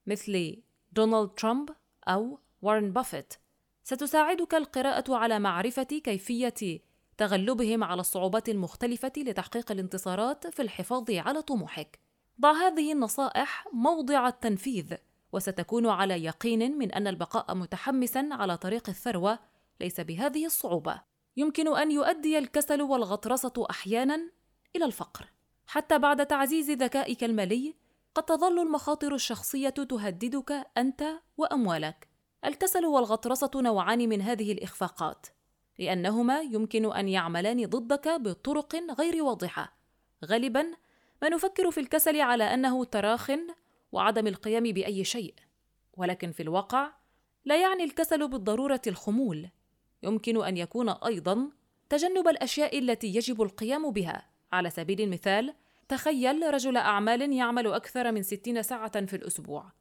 مثل 0.08 0.62
دونالد 0.92 1.30
ترامب 1.30 1.70
أو 2.08 2.40
وارن 2.62 2.94
بافيت 2.94 3.34
ستساعدك 3.84 4.56
القراءة 4.56 5.16
على 5.16 5.40
معرفة 5.40 5.84
كيفية 5.84 6.82
تغلبهم 7.18 7.84
على 7.84 8.00
الصعوبات 8.00 8.50
المختلفة 8.50 9.12
لتحقيق 9.18 9.72
الانتصارات 9.72 10.48
في 10.48 10.62
الحفاظ 10.62 11.12
على 11.12 11.42
طموحك. 11.42 12.00
ضع 12.42 12.52
هذه 12.52 12.94
النصائح 12.94 13.68
موضع 13.74 14.28
التنفيذ، 14.28 14.94
وستكون 15.32 15.88
على 15.88 16.24
يقين 16.24 16.78
من 16.78 16.92
أن 16.92 17.08
البقاء 17.08 17.56
متحمسا 17.56 18.30
على 18.32 18.58
طريق 18.58 18.90
الثروة 18.90 19.40
ليس 19.82 20.00
بهذه 20.00 20.46
الصعوبة. 20.46 21.02
يمكن 21.38 21.78
أن 21.78 21.92
يؤدي 21.92 22.38
الكسل 22.38 22.82
والغطرسة 22.82 23.66
أحيانا 23.70 24.32
إلى 24.76 24.86
الفقر. 24.86 25.26
حتى 25.72 26.00
بعد 26.00 26.26
تعزيز 26.26 26.72
ذكائك 26.72 27.24
المالي، 27.24 27.76
قد 28.16 28.24
تظل 28.24 28.60
المخاطر 28.60 29.16
الشخصية 29.16 29.70
تهددك 29.70 30.68
أنت 30.78 31.04
وأموالك. 31.38 32.08
الكسل 32.46 32.86
والغطرسة 32.86 33.52
نوعان 33.56 34.10
من 34.10 34.22
هذه 34.22 34.52
الإخفاقات. 34.52 35.28
لأنهما 35.80 36.42
يمكن 36.42 36.92
أن 36.92 37.08
يعملان 37.08 37.66
ضدك 37.66 38.08
بطرق 38.08 38.76
غير 39.00 39.24
واضحة 39.24 39.78
غالبا 40.26 40.72
ما 41.22 41.30
نفكر 41.30 41.72
في 41.72 41.80
الكسل 41.80 42.22
على 42.22 42.44
أنه 42.44 42.84
تراخ 42.84 43.32
وعدم 43.92 44.28
القيام 44.28 44.64
بأي 44.64 45.04
شيء 45.04 45.34
ولكن 45.98 46.32
في 46.32 46.44
الواقع 46.44 46.92
لا 47.46 47.62
يعني 47.62 47.84
الكسل 47.84 48.28
بالضرورة 48.28 48.82
الخمول 48.88 49.50
يمكن 50.04 50.44
أن 50.44 50.58
يكون 50.58 50.90
أيضا 50.90 51.52
تجنب 51.90 52.28
الأشياء 52.28 52.80
التي 52.80 53.08
يجب 53.08 53.42
القيام 53.42 53.92
بها 53.92 54.32
على 54.52 54.70
سبيل 54.70 55.02
المثال 55.02 55.54
تخيل 55.92 56.54
رجل 56.54 56.78
أعمال 56.78 57.34
يعمل 57.34 57.68
أكثر 57.68 58.12
من 58.12 58.24
ستين 58.24 58.64
ساعة 58.64 59.06
في 59.06 59.16
الأسبوع. 59.16 59.72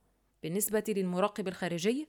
بالنسبة 0.42 0.84
للمراقب 0.88 1.48
الخارجي 1.48 2.08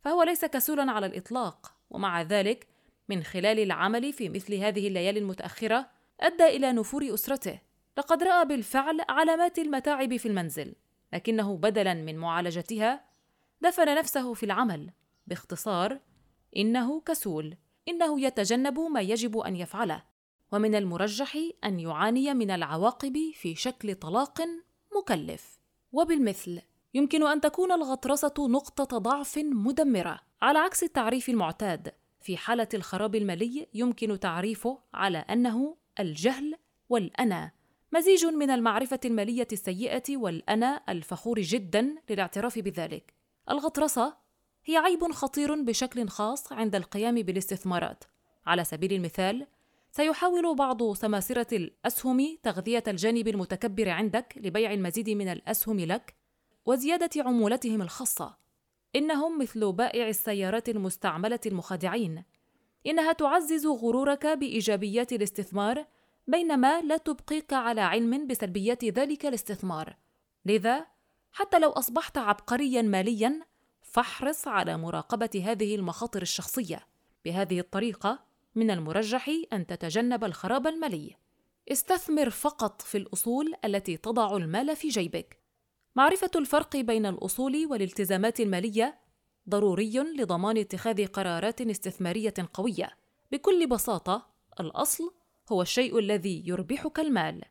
فهو 0.00 0.22
ليس 0.22 0.44
كسولا 0.44 0.92
على 0.92 1.06
الإطلاق 1.06 1.74
ومع 1.90 2.22
ذلك 2.22 2.66
من 3.08 3.22
خلال 3.22 3.58
العمل 3.58 4.12
في 4.12 4.28
مثل 4.28 4.54
هذه 4.54 4.88
الليالي 4.88 5.20
المتأخرة 5.20 5.90
أدى 6.20 6.44
إلى 6.44 6.72
نفور 6.72 7.14
أسرته. 7.14 7.60
لقد 7.98 8.22
رأى 8.22 8.44
بالفعل 8.44 9.00
علامات 9.08 9.58
المتاعب 9.58 10.16
في 10.16 10.28
المنزل 10.28 10.74
لكنه 11.12 11.56
بدلا 11.56 11.94
من 11.94 12.16
معالجتها 12.18 13.04
دفن 13.60 13.94
نفسه 13.94 14.34
في 14.34 14.46
العمل 14.46 14.90
باختصار 15.26 16.00
إنه 16.56 17.00
كسول 17.00 17.56
إنه 17.88 18.20
يتجنب 18.20 18.80
ما 18.80 19.00
يجب 19.00 19.38
أن 19.38 19.56
يفعله. 19.56 20.02
ومن 20.52 20.74
المرجح 20.74 21.38
أن 21.64 21.80
يعاني 21.80 22.34
من 22.34 22.50
العواقب 22.50 23.18
في 23.34 23.54
شكل 23.54 23.94
طلاق 23.94 24.42
مكلف 24.96 25.58
وبالمثل 25.92 26.60
يمكن 26.94 27.26
أن 27.26 27.40
تكون 27.40 27.72
الغطرسة 27.72 28.34
نقطة 28.38 28.98
ضعف 28.98 29.38
مدمرة 29.38 30.20
على 30.42 30.58
عكس 30.58 30.82
التعريف 30.82 31.28
المعتاد 31.28 31.92
في 32.20 32.36
حالة 32.36 32.68
الخراب 32.74 33.14
المالي 33.14 33.66
يمكن 33.74 34.20
تعريفه 34.20 34.78
على 34.94 35.18
أنه 35.18 35.76
الجهل 36.00 36.54
والأنا 36.88 37.52
مزيج 37.92 38.26
من 38.26 38.50
المعرفة 38.50 39.00
المالية 39.04 39.48
السيئة 39.52 40.16
والأنا 40.16 40.82
الفخور 40.88 41.40
جدا 41.40 41.94
للاعتراف 42.10 42.58
بذلك. 42.58 43.14
الغطرسة 43.50 44.16
هي 44.64 44.76
عيب 44.76 45.12
خطير 45.12 45.62
بشكل 45.62 46.08
خاص 46.08 46.52
عند 46.52 46.74
القيام 46.74 47.14
بالاستثمارات. 47.14 48.04
على 48.46 48.64
سبيل 48.64 48.92
المثال، 48.92 49.46
سيحاول 49.96 50.54
بعض 50.54 50.92
سماسرة 50.92 51.56
الأسهم 51.56 52.38
تغذية 52.42 52.82
الجانب 52.88 53.28
المتكبر 53.28 53.88
عندك 53.88 54.34
لبيع 54.36 54.72
المزيد 54.72 55.10
من 55.10 55.28
الأسهم 55.28 55.80
لك 55.80 56.14
وزيادة 56.66 57.22
عمولتهم 57.22 57.82
الخاصة. 57.82 58.36
إنهم 58.96 59.38
مثل 59.38 59.72
بائع 59.72 60.08
السيارات 60.08 60.68
المستعملة 60.68 61.40
المخادعين. 61.46 62.24
إنها 62.86 63.12
تعزز 63.12 63.66
غرورك 63.66 64.26
بإيجابيات 64.26 65.12
الاستثمار 65.12 65.86
بينما 66.26 66.80
لا 66.80 66.96
تبقيك 66.96 67.52
على 67.52 67.80
علم 67.80 68.26
بسلبيات 68.26 68.84
ذلك 68.84 69.26
الاستثمار. 69.26 69.96
لذا 70.44 70.86
حتى 71.32 71.58
لو 71.58 71.70
أصبحت 71.70 72.18
عبقريا 72.18 72.82
ماليا 72.82 73.40
فاحرص 73.82 74.48
على 74.48 74.76
مراقبة 74.76 75.42
هذه 75.44 75.74
المخاطر 75.74 76.22
الشخصية. 76.22 76.86
بهذه 77.24 77.60
الطريقة 77.60 78.35
من 78.56 78.70
المرجح 78.70 79.30
أن 79.52 79.66
تتجنب 79.66 80.24
الخراب 80.24 80.66
المالي 80.66 81.16
استثمر 81.72 82.30
فقط 82.30 82.82
في 82.82 82.98
الأصول 82.98 83.54
التي 83.64 83.96
تضع 83.96 84.36
المال 84.36 84.76
في 84.76 84.88
جيبك 84.88 85.38
معرفة 85.96 86.30
الفرق 86.36 86.76
بين 86.76 87.06
الأصول 87.06 87.66
والالتزامات 87.66 88.40
المالية 88.40 88.98
ضروري 89.48 89.98
لضمان 89.98 90.56
اتخاذ 90.56 91.06
قرارات 91.06 91.60
استثمارية 91.60 92.34
قوية. 92.54 92.90
بكل 93.32 93.66
بساطة، 93.66 94.26
الأصل 94.60 95.14
هو 95.52 95.62
الشيء 95.62 95.98
الذي 95.98 96.42
يربحك 96.46 97.00
المال، 97.00 97.42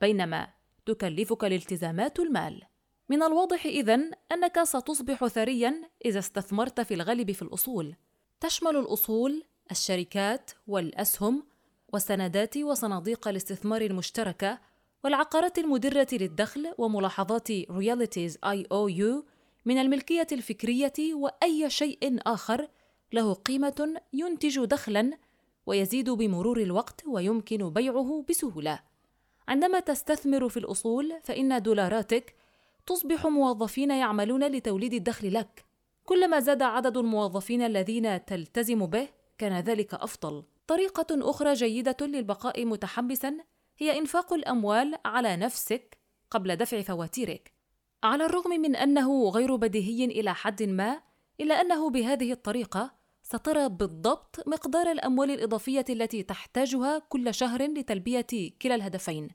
بينما 0.00 0.48
تكلفك 0.86 1.44
الالتزامات 1.44 2.18
المال. 2.18 2.62
من 3.08 3.22
الواضح 3.22 3.66
إذن 3.66 4.12
أنك 4.32 4.62
ستصبح 4.62 5.26
ثريًا 5.26 5.82
إذا 6.04 6.18
استثمرت 6.18 6.80
في 6.80 6.94
الغالب 6.94 7.32
في 7.32 7.42
الأصول. 7.42 7.96
تشمل 8.40 8.76
الأصول 8.76 9.44
الشركات 9.70 10.50
والأسهم 10.66 11.42
والسندات 11.92 12.56
وصناديق 12.56 13.28
الاستثمار 13.28 13.82
المشتركة 13.82 14.58
والعقارات 15.04 15.58
المدرة 15.58 16.06
للدخل 16.12 16.74
وملاحظات 16.78 17.52
Realities 17.52 18.32
IOU 18.46 19.24
من 19.64 19.78
الملكية 19.78 20.26
الفكرية 20.32 21.14
وأي 21.14 21.70
شيء 21.70 22.18
آخر 22.26 22.68
له 23.12 23.34
قيمة 23.34 24.00
ينتج 24.12 24.64
دخلا 24.64 25.18
ويزيد 25.66 26.10
بمرور 26.10 26.60
الوقت 26.60 27.04
ويمكن 27.06 27.70
بيعه 27.70 28.24
بسهولة. 28.28 28.80
عندما 29.48 29.80
تستثمر 29.80 30.48
في 30.48 30.56
الأصول 30.56 31.12
فإن 31.24 31.62
دولاراتك 31.62 32.34
تصبح 32.86 33.26
موظفين 33.26 33.90
يعملون 33.90 34.44
لتوليد 34.44 34.94
الدخل 34.94 35.34
لك. 35.34 35.64
كلما 36.04 36.40
زاد 36.40 36.62
عدد 36.62 36.96
الموظفين 36.96 37.62
الذين 37.62 38.24
تلتزم 38.24 38.86
به 38.86 39.08
كان 39.38 39.60
ذلك 39.60 39.94
أفضل. 39.94 40.44
طريقة 40.66 41.06
أخرى 41.10 41.52
جيدة 41.52 41.96
للبقاء 42.00 42.64
متحمسا 42.64 43.36
هي 43.78 43.98
إنفاق 43.98 44.32
الأموال 44.32 44.94
على 45.04 45.36
نفسك 45.36 45.98
قبل 46.30 46.56
دفع 46.56 46.82
فواتيرك. 46.82 47.52
على 48.02 48.26
الرغم 48.26 48.50
من 48.50 48.76
أنه 48.76 49.28
غير 49.28 49.56
بديهي 49.56 50.04
إلى 50.04 50.34
حد 50.34 50.62
ما 50.62 51.00
إلا 51.40 51.60
أنه 51.60 51.90
بهذه 51.90 52.32
الطريقة 52.32 52.98
سترى 53.22 53.68
بالضبط 53.68 54.48
مقدار 54.48 54.90
الأموال 54.90 55.30
الإضافية 55.30 55.84
التي 55.90 56.22
تحتاجها 56.22 56.98
كل 56.98 57.34
شهر 57.34 57.62
لتلبية 57.62 58.26
كلا 58.62 58.74
الهدفين. 58.74 59.28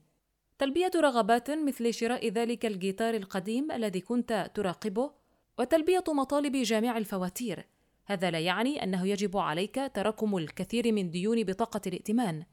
تلبية 0.59 0.91
رغبات 0.95 1.51
مثل 1.51 1.93
شراء 1.93 2.27
ذلك 2.27 2.65
الجيتار 2.65 3.13
القديم 3.13 3.71
الذي 3.71 4.01
كنت 4.01 4.51
تراقبه 4.55 5.11
وتلبية 5.59 6.03
مطالب 6.07 6.55
جامع 6.55 6.97
الفواتير. 6.97 7.67
هذا 8.05 8.31
لا 8.31 8.39
يعني 8.39 8.83
أنه 8.83 9.07
يجب 9.07 9.37
عليك 9.37 9.91
تراكم 9.93 10.37
الكثير 10.37 10.91
من 10.91 11.11
ديون 11.11 11.43
بطاقة 11.43 11.81
الائتمان 11.87 12.43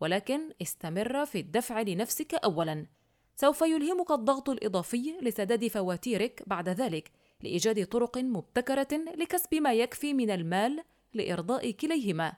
ولكن 0.00 0.40
استمر 0.62 1.26
في 1.26 1.40
الدفع 1.40 1.80
لنفسك 1.80 2.34
اولا. 2.34 2.86
سوف 3.36 3.60
يلهمك 3.62 4.10
الضغط 4.10 4.50
الإضافي 4.50 5.14
لسداد 5.22 5.68
فواتيرك 5.68 6.42
بعد 6.46 6.68
ذلك 6.68 7.10
لإيجاد 7.42 7.86
طرق 7.86 8.18
مبتكرة 8.18 8.88
لكسب 9.16 9.54
ما 9.54 9.72
يكفي 9.72 10.14
من 10.14 10.30
المال 10.30 10.84
لإرضاء 11.14 11.70
كليهما. 11.70 12.32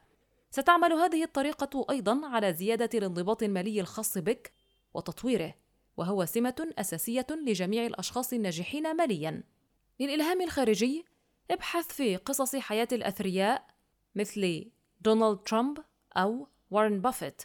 ستعمل 0.51 0.93
هذه 0.93 1.23
الطريقة 1.23 1.87
أيضا 1.91 2.27
على 2.27 2.53
زيادة 2.53 2.91
الانضباط 2.95 3.43
المالي 3.43 3.81
الخاص 3.81 4.19
بك 4.19 4.53
وتطويره 4.95 5.55
وهو 5.97 6.25
سمة 6.25 6.73
أساسية 6.79 7.27
لجميع 7.47 7.87
الأشخاص 7.87 8.33
الناجحين 8.33 8.97
ماليا. 8.97 9.43
للإلهام 10.01 10.43
الخارجي 10.43 11.05
ابحث 11.51 11.87
في 11.93 12.17
قصص 12.17 12.57
حياة 12.57 12.89
الأثرياء 12.93 13.67
مثل 14.15 14.71
دونالد 15.01 15.39
ترامب 15.39 15.79
أو 16.17 16.49
وارن 16.71 17.01
بافيت. 17.01 17.43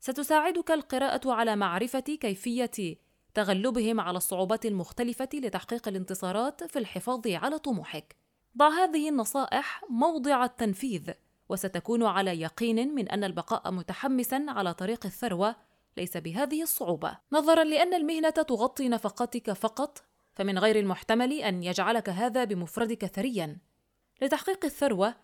ستساعدك 0.00 0.70
القراءة 0.70 1.32
على 1.32 1.56
معرفة 1.56 2.00
كيفية 2.00 2.96
تغلبهم 3.34 4.00
على 4.00 4.16
الصعوبات 4.16 4.66
المختلفة 4.66 5.28
لتحقيق 5.34 5.88
الانتصارات 5.88 6.64
في 6.64 6.78
الحفاظ 6.78 7.28
على 7.28 7.58
طموحك. 7.58 8.16
ضع 8.56 8.68
هذه 8.68 9.08
النصائح 9.08 9.84
موضع 9.90 10.44
التنفيذ 10.44 11.10
وستكون 11.48 12.02
على 12.02 12.40
يقين 12.40 12.94
من 12.94 13.08
أن 13.08 13.24
البقاء 13.24 13.70
متحمسا 13.70 14.46
على 14.48 14.74
طريق 14.74 15.06
الثروة 15.06 15.56
ليس 15.96 16.16
بهذه 16.16 16.62
الصعوبة. 16.62 17.18
نظرا 17.32 17.64
لأن 17.64 17.94
المهنة 17.94 18.30
تغطي 18.30 18.88
نفقاتك 18.88 19.52
فقط 19.52 20.04
فمن 20.34 20.58
غير 20.58 20.78
المحتمل 20.78 21.32
أن 21.32 21.62
يجعلك 21.62 22.08
هذا 22.08 22.44
بمفردك 22.44 23.06
ثريا. 23.06 23.58
لتحقيق 24.22 24.64
الثروة 24.64 25.14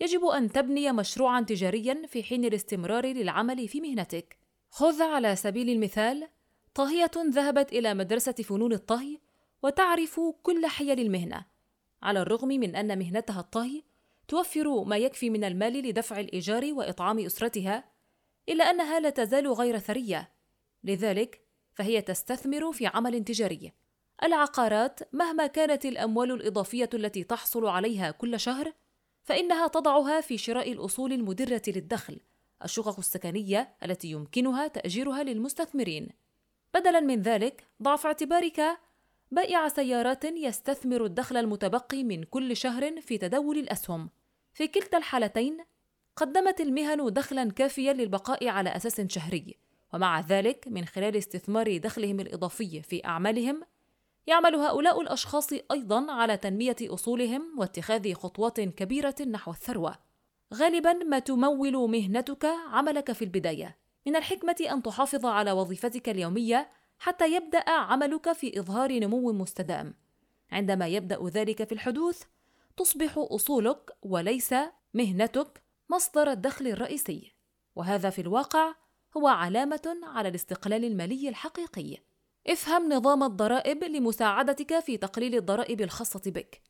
يجب 0.00 0.24
أن 0.24 0.52
تبني 0.52 0.92
مشروعا 0.92 1.40
تجاريا 1.40 2.06
في 2.06 2.22
حين 2.22 2.44
الاستمرار 2.44 3.06
للعمل 3.06 3.68
في 3.68 3.80
مهنتك. 3.80 4.38
خذ 4.70 5.02
على 5.02 5.36
سبيل 5.36 5.70
المثال 5.70 6.28
طاهيه 6.74 7.10
ذهبت 7.16 7.72
إلى 7.72 7.94
مدرسة 7.94 8.32
فنون 8.32 8.72
الطهي 8.72 9.18
وتعرف 9.62 10.20
كل 10.42 10.66
حيل 10.66 11.00
المهنة. 11.00 11.44
على 12.02 12.22
الرغم 12.22 12.48
من 12.48 12.76
أن 12.76 12.98
مهنتها 12.98 13.40
الطهي 13.40 13.82
توفر 14.28 14.84
ما 14.84 14.96
يكفي 14.96 15.30
من 15.30 15.44
المال 15.44 15.72
لدفع 15.72 16.20
الإيجار 16.20 16.72
وإطعام 16.72 17.18
أسرتها 17.18 17.84
إلا 18.48 18.70
أنها 18.70 19.00
لا 19.00 19.10
تزال 19.10 19.52
غير 19.52 19.78
ثرية. 19.78 20.32
لذلك 20.84 21.40
فهي 21.72 22.02
تستثمر 22.02 22.72
في 22.72 22.86
عمل 22.86 23.24
تجاري. 23.24 23.72
العقارات 24.22 25.00
مهما 25.12 25.46
كانت 25.46 25.84
الأموال 25.84 26.32
الإضافية 26.32 26.90
التي 26.94 27.24
تحصل 27.24 27.66
عليها 27.66 28.10
كل 28.10 28.40
شهر 28.40 28.72
فإنها 29.24 29.68
تضعها 29.68 30.20
في 30.20 30.38
شراء 30.38 30.72
الأصول 30.72 31.12
المدرة 31.12 31.62
للدخل 31.66 32.20
الشقق 32.64 32.98
السكنية 32.98 33.74
التي 33.84 34.10
يمكنها 34.10 34.68
تأجيرها 34.68 35.22
للمستثمرين. 35.22 36.08
بدلا 36.74 37.00
من 37.00 37.22
ذلك 37.22 37.66
ضع 37.82 37.96
في 37.96 38.06
اعتبارك 38.06 38.78
بائع 39.30 39.68
سيارات 39.68 40.24
يستثمر 40.24 41.04
الدخل 41.04 41.36
المتبقي 41.36 42.04
من 42.04 42.24
كل 42.24 42.56
شهر 42.56 43.00
في 43.00 43.18
تداول 43.18 43.58
الأسهم. 43.58 44.10
في 44.54 44.68
كلتا 44.68 44.98
الحالتين 44.98 45.58
قدمت 46.16 46.60
المهن 46.60 47.12
دخلا 47.12 47.50
كافيا 47.50 47.92
للبقاء 47.92 48.48
على 48.48 48.76
أساس 48.76 49.00
شهري 49.00 49.56
ومع 49.94 50.20
ذلك 50.20 50.68
من 50.68 50.84
خلال 50.84 51.16
استثمار 51.16 51.76
دخلهم 51.76 52.20
الإضافي 52.20 52.82
في 52.82 53.04
أعمالهم 53.04 53.62
يعمل 54.28 54.54
هؤلاء 54.54 55.00
الأشخاص 55.00 55.48
أيضا 55.72 56.12
على 56.12 56.36
تنمية 56.36 56.76
أصولهم 56.82 57.54
واتخاذ 57.58 58.14
خطوات 58.14 58.60
كبيرة 58.60 59.14
نحو 59.30 59.50
الثروة. 59.50 59.94
غالبا 60.54 60.92
ما 60.92 61.18
تمول 61.18 61.90
مهنتك 61.90 62.44
عملك 62.44 63.12
في 63.12 63.24
البداية. 63.24 63.78
من 64.06 64.16
الحكمة 64.16 64.56
أن 64.70 64.82
تحافظ 64.82 65.26
على 65.26 65.52
وظيفتك 65.52 66.08
اليومية 66.08 66.70
حتى 66.98 67.34
يبدأ 67.34 67.70
عملك 67.70 68.32
في 68.32 68.60
إظهار 68.60 68.98
نمو 68.98 69.32
مستدام. 69.32 69.94
عندما 70.50 70.86
يبدأ 70.86 71.28
ذلك 71.28 71.64
في 71.64 71.72
الحدوث 71.72 72.22
تصبح 72.76 73.14
أصولك 73.16 73.96
وليس 74.02 74.54
مهنتك 74.94 75.62
مصدر 75.90 76.30
الدخل 76.30 76.66
الرئيسي. 76.66 77.32
وهذا 77.76 78.10
في 78.10 78.20
الواقع 78.20 78.74
هو 79.16 79.28
علامة 79.28 79.98
على 80.02 80.28
الاستقلال 80.28 80.84
المالي 80.84 81.28
الحقيقي. 81.28 82.07
افهم 82.48 82.92
نظام 82.92 83.22
الضرائب 83.22 83.84
لمساعدتك 83.84 84.80
في 84.80 84.96
تقليل 84.96 85.34
الضرائب 85.34 85.80
الخاصة 85.80 86.22
بك. 86.26 86.60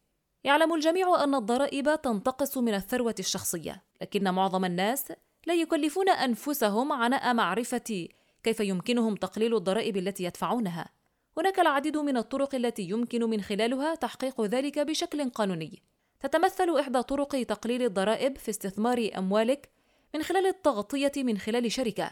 يعلم 0.45 0.75
الجميع 0.75 1.25
أن 1.25 1.35
الضرائب 1.35 2.01
تنتقص 2.03 2.59
من 2.59 2.75
الثروة 2.75 3.15
الشخصية 3.19 3.85
لكن 4.01 4.31
معظم 4.31 4.65
الناس 4.65 5.13
لا 5.47 5.55
يكلفون 5.55 6.09
أنفسهم 6.09 6.93
عناء 6.93 7.35
معرفة 7.35 8.09
كيف 8.43 8.61
يمكنهم 8.61 9.15
تقليل 9.15 9.57
الضرائب 9.57 9.97
التي 9.97 10.25
يدفعونها. 10.25 10.89
هناك 11.37 11.61
العديد 11.61 11.97
من 11.97 12.17
الطرق 12.17 12.55
التي 12.55 12.83
يمكن 12.83 13.25
من 13.25 13.43
خلالها 13.43 13.95
تحقيق 13.95 14.41
ذلك 14.41 14.79
بشكل 14.79 15.31
قانوني. 15.31 15.83
تتمثل 16.21 16.79
إحدى 16.81 17.03
طرق 17.03 17.43
تقليل 17.43 17.83
الضرائب 17.83 18.39
في 18.39 18.51
استثمار 18.51 19.11
أموالك 19.19 19.69
من 20.15 20.23
خلال 20.23 20.47
التغطية 20.47 21.13
من 21.17 21.39
خلال 21.39 21.73
شركة. 21.73 22.11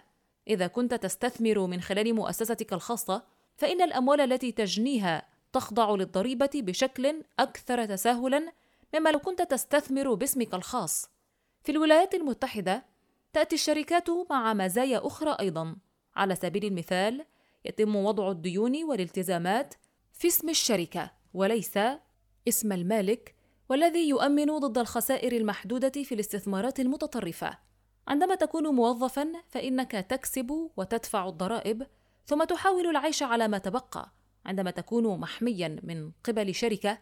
إذا 0.48 0.66
كنت 0.66 0.94
تستثمر 0.94 1.66
من 1.66 1.81
خلال 1.81 2.14
مؤسستك 2.14 2.72
الخاصة 2.72 3.36
فإن 3.56 3.82
الأموال 3.82 4.20
التي 4.20 4.52
تجنيها 4.52 5.28
تخضع 5.52 5.90
للضريبة 5.90 6.50
بشكل 6.54 7.22
أكثر 7.38 7.84
تساهلا 7.84 8.52
مما 8.94 9.10
لو 9.10 9.18
كنت 9.18 9.42
تستثمر 9.42 10.14
باسمك 10.14 10.54
الخاص. 10.54 11.10
في 11.62 11.72
الولايات 11.72 12.14
المتحدة 12.14 12.84
تأتي 13.32 13.54
الشركات 13.54 14.08
مع 14.30 14.54
مزايا 14.54 15.06
أخرى 15.06 15.36
أيضا. 15.40 15.76
على 16.16 16.34
سبيل 16.34 16.64
المثال 16.64 17.24
يتم 17.64 17.96
وضع 17.96 18.30
الديون 18.30 18.84
والالتزامات 18.84 19.74
في 20.12 20.28
اسم 20.28 20.48
الشركة 20.48 21.10
وليس 21.34 21.78
اسم 22.48 22.72
المالك 22.72 23.34
والذي 23.68 24.08
يؤمن 24.08 24.58
ضد 24.58 24.78
الخسائر 24.78 25.32
المحدودة 25.32 26.02
في 26.02 26.14
الاستثمارات 26.14 26.80
المتطرفة. 26.80 27.58
عندما 28.08 28.34
تكون 28.34 28.66
موظفا 28.66 29.32
فإنك 29.48 29.92
تكسب 29.92 30.70
وتدفع 30.76 31.28
الضرائب 31.28 31.86
ثم 32.26 32.44
تحاول 32.44 32.86
العيش 32.86 33.22
على 33.22 33.48
ما 33.48 33.58
تبقى. 33.58 34.12
عندما 34.46 34.70
تكون 34.70 35.20
محميا 35.20 35.80
من 35.82 36.10
قبل 36.24 36.54
شركة 36.54 36.98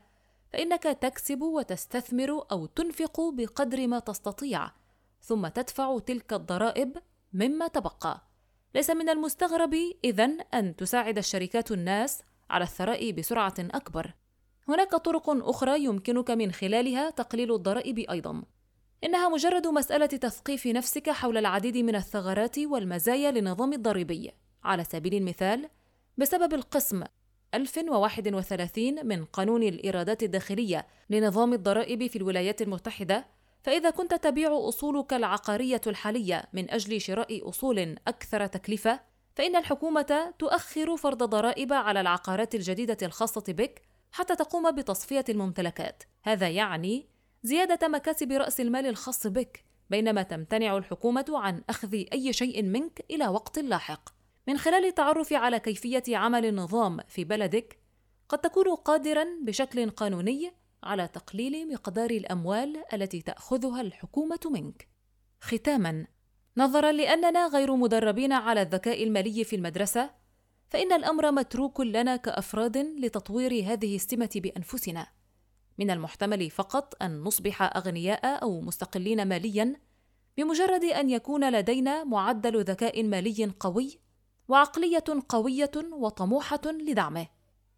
فإنك 0.52 0.82
تكسب 0.82 1.42
وتستثمر 1.42 2.46
أو 2.52 2.66
تنفق 2.66 3.20
بقدر 3.20 3.86
ما 3.86 3.98
تستطيع 3.98 4.70
ثم 5.20 5.48
تدفع 5.48 5.98
تلك 5.98 6.32
الضرائب 6.32 6.96
مما 7.32 7.68
تبقى. 7.68 8.28
ليس 8.74 8.90
من 8.90 9.08
المستغرب 9.08 9.74
إذن 10.04 10.40
أن 10.54 10.76
تساعد 10.76 11.18
الشركات 11.18 11.70
الناس 11.70 12.22
على 12.50 12.64
الثراء 12.64 13.10
بسرعة 13.10 13.54
أكبر. 13.58 14.14
هناك 14.68 14.90
طرق 14.90 15.30
أخرى 15.48 15.84
يمكنك 15.84 16.30
من 16.30 16.52
خلالها 16.52 17.10
تقليل 17.10 17.54
الضرائب 17.54 17.98
أيضا. 17.98 18.42
إنها 19.04 19.28
مجرد 19.28 19.66
مسألة 19.66 20.06
تثقيف 20.06 20.66
نفسك 20.66 21.10
حول 21.10 21.38
العديد 21.38 21.76
من 21.76 21.94
الثغرات 21.94 22.58
والمزايا 22.58 23.30
للنظام 23.30 23.72
الضريبي. 23.72 24.32
على 24.64 24.84
سبيل 24.84 25.14
المثال 25.14 25.68
بسبب 26.18 26.54
القسم 26.54 27.02
1031 27.54 29.06
من 29.06 29.24
قانون 29.24 29.62
الإيرادات 29.62 30.22
الداخلية 30.22 30.86
لنظام 31.10 31.52
الضرائب 31.52 32.06
في 32.06 32.16
الولايات 32.16 32.62
المتحدة 32.62 33.26
فإذا 33.62 33.90
كنت 33.90 34.14
تبيع 34.14 34.68
أصولك 34.68 35.12
العقارية 35.12 35.80
الحالية 35.86 36.44
من 36.52 36.70
أجل 36.70 37.00
شراء 37.00 37.48
أصول 37.48 37.96
أكثر 38.08 38.46
تكلفة 38.46 39.00
فإن 39.34 39.56
الحكومة 39.56 40.34
تؤخر 40.38 40.96
فرض 40.96 41.22
ضرائب 41.22 41.72
على 41.72 42.00
العقارات 42.00 42.54
الجديدة 42.54 42.96
الخاصة 43.02 43.44
بك 43.48 43.82
حتى 44.12 44.36
تقوم 44.36 44.70
بتصفية 44.70 45.24
الممتلكات 45.28 46.02
هذا 46.22 46.48
يعني 46.48 47.06
زيادة 47.42 47.88
مكاسب 47.88 48.32
رأس 48.32 48.60
المال 48.60 48.86
الخاص 48.86 49.26
بك 49.26 49.64
بينما 49.90 50.22
تمتنع 50.22 50.76
الحكومة 50.76 51.24
عن 51.28 51.62
أخذ 51.70 52.04
أي 52.12 52.32
شيء 52.32 52.62
منك 52.62 53.04
إلى 53.10 53.28
وقت 53.28 53.58
لاحق. 53.58 54.23
من 54.48 54.58
خلال 54.58 54.84
التعرف 54.84 55.32
على 55.32 55.60
كيفية 55.60 56.16
عمل 56.16 56.46
النظام 56.46 57.00
في 57.08 57.24
بلدك، 57.24 57.78
قد 58.28 58.38
تكون 58.38 58.74
قادرا 58.74 59.24
بشكل 59.42 59.90
قانوني 59.90 60.52
على 60.82 61.08
تقليل 61.08 61.72
مقدار 61.72 62.10
الأموال 62.10 62.84
التي 62.92 63.22
تأخذها 63.22 63.80
الحكومة 63.80 64.40
منك. 64.46 64.88
ختاما، 65.40 66.06
نظرا 66.56 66.92
لأننا 66.92 67.46
غير 67.46 67.76
مدربين 67.76 68.32
على 68.32 68.62
الذكاء 68.62 69.04
المالي 69.04 69.44
في 69.44 69.56
المدرسة، 69.56 70.10
فإن 70.68 70.92
الأمر 70.92 71.32
متروك 71.32 71.80
لنا 71.80 72.16
كأفراد 72.16 72.76
لتطوير 72.76 73.72
هذه 73.72 73.96
السمة 73.96 74.30
بأنفسنا. 74.34 75.06
من 75.78 75.90
المحتمل 75.90 76.50
فقط 76.50 77.02
أن 77.02 77.20
نصبح 77.20 77.76
أغنياء 77.76 78.42
أو 78.42 78.60
مستقلين 78.60 79.28
ماليا 79.28 79.76
بمجرد 80.36 80.84
أن 80.84 81.10
يكون 81.10 81.52
لدينا 81.52 82.04
معدل 82.04 82.64
ذكاء 82.64 83.02
مالي 83.02 83.52
قوي 83.60 84.03
وعقلية 84.48 85.04
قوية 85.28 85.70
وطموحة 85.92 86.60
لدعمه 86.66 87.26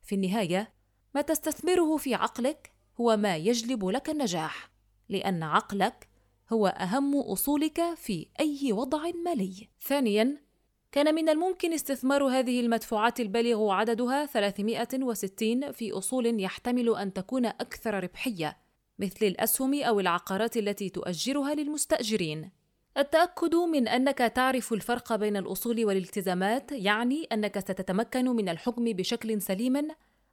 في 0.02 0.14
النهاية 0.14 0.72
ما 1.14 1.20
تستثمره 1.20 1.96
في 1.96 2.14
عقلك 2.14 2.72
هو 3.00 3.16
ما 3.16 3.36
يجلب 3.36 3.84
لك 3.84 4.10
النجاح 4.10 4.70
لأن 5.08 5.42
عقلك 5.42 6.08
هو 6.52 6.66
أهم 6.66 7.16
أصولك 7.16 7.94
في 7.94 8.26
أي 8.40 8.72
وضع 8.72 9.10
مالي 9.24 9.68
ثانيا 9.80 10.46
كان 10.92 11.14
من 11.14 11.28
الممكن 11.28 11.72
استثمار 11.72 12.24
هذه 12.24 12.60
المدفوعات 12.60 13.20
البالغ 13.20 13.70
عددها 13.70 14.26
360 14.26 15.72
في 15.72 15.92
أصول 15.92 16.40
يحتمل 16.40 16.96
أن 16.96 17.12
تكون 17.12 17.46
أكثر 17.46 17.94
ربحية 18.04 18.56
مثل 18.98 19.26
الأسهم 19.26 19.82
أو 19.82 20.00
العقارات 20.00 20.56
التي 20.56 20.88
تؤجرها 20.88 21.54
للمستأجرين. 21.54 22.50
التأكد 22.98 23.54
من 23.54 23.88
أنك 23.88 24.18
تعرف 24.18 24.72
الفرق 24.72 25.14
بين 25.14 25.36
الأصول 25.36 25.84
والالتزامات 25.84 26.72
يعني 26.72 27.24
أنك 27.32 27.58
ستتمكن 27.58 28.24
من 28.24 28.48
الحكم 28.48 28.84
بشكل 28.84 29.42
سليم 29.42 29.88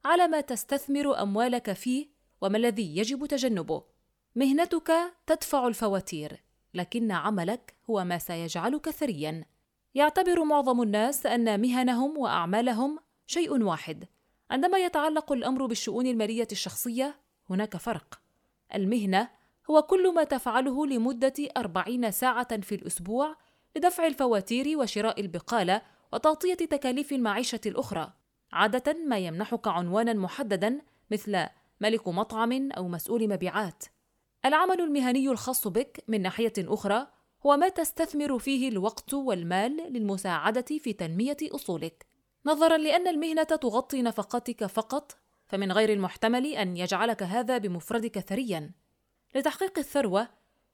على 0.05 0.27
ما 0.27 0.41
تستثمر 0.41 1.21
أموالك 1.21 1.73
فيه 1.73 2.07
وما 2.41 2.57
الذي 2.57 2.97
يجب 2.97 3.25
تجنبه. 3.25 3.83
مهنتك 4.35 4.91
تدفع 5.27 5.67
الفواتير، 5.67 6.43
لكن 6.73 7.11
عملك 7.11 7.73
هو 7.89 8.03
ما 8.03 8.17
سيجعلك 8.17 8.89
ثريًا. 8.89 9.45
يعتبر 9.95 10.43
معظم 10.43 10.81
الناس 10.81 11.25
أن 11.25 11.61
مهنهم 11.61 12.17
وأعمالهم 12.17 12.99
شيء 13.27 13.63
واحد 13.63 14.05
عندما 14.51 14.77
يتعلق 14.77 15.31
الأمر 15.31 15.65
بالشؤون 15.65 16.07
المالية 16.07 16.47
الشخصية 16.51 17.15
هناك 17.49 17.77
فرق 17.77 18.21
المهنة 18.75 19.29
هو 19.69 19.81
كل 19.81 20.13
ما 20.13 20.23
تفعله 20.23 20.85
لمدة 20.85 21.33
أربعين 21.57 22.11
ساعة 22.11 22.61
في 22.61 22.75
الأسبوع 22.75 23.35
لدفع 23.75 24.07
الفواتير 24.07 24.77
وشراء 24.77 25.21
البقالة 25.21 25.81
وتغطية 26.13 26.53
تكاليف 26.53 27.13
المعيشة 27.13 27.61
الأخرى. 27.65 28.13
عادة 28.51 28.93
ما 29.07 29.17
يمنحك 29.17 29.67
عنوانا 29.67 30.13
محددا 30.13 30.81
مثل 31.11 31.45
ملك 31.81 32.07
مطعم 32.07 32.71
أو 32.71 32.87
مسؤول 32.87 33.29
مبيعات. 33.29 33.83
العمل 34.45 34.81
المهني 34.81 35.29
الخاص 35.29 35.67
بك 35.67 36.03
من 36.07 36.21
ناحية 36.21 36.53
أخرى 36.59 37.07
هو 37.45 37.57
ما 37.57 37.69
تستثمر 37.69 38.39
فيه 38.39 38.69
الوقت 38.69 39.13
والمال 39.13 39.93
للمساعدة 39.93 40.65
في 40.79 40.93
تنمية 40.93 41.37
أصولك. 41.43 42.05
نظرا 42.45 42.77
لأن 42.77 43.07
المهنة 43.07 43.43
تغطي 43.43 44.01
نفقاتك 44.01 44.65
فقط 44.65 45.17
فمن 45.47 45.71
غير 45.71 45.93
المحتمل 45.93 46.45
أن 46.45 46.77
يجعلك 46.77 47.23
هذا 47.23 47.57
بمفردك 47.57 48.19
ثريا. 48.19 48.71
لتحقيق 49.35 49.79
الثروة 49.79 50.27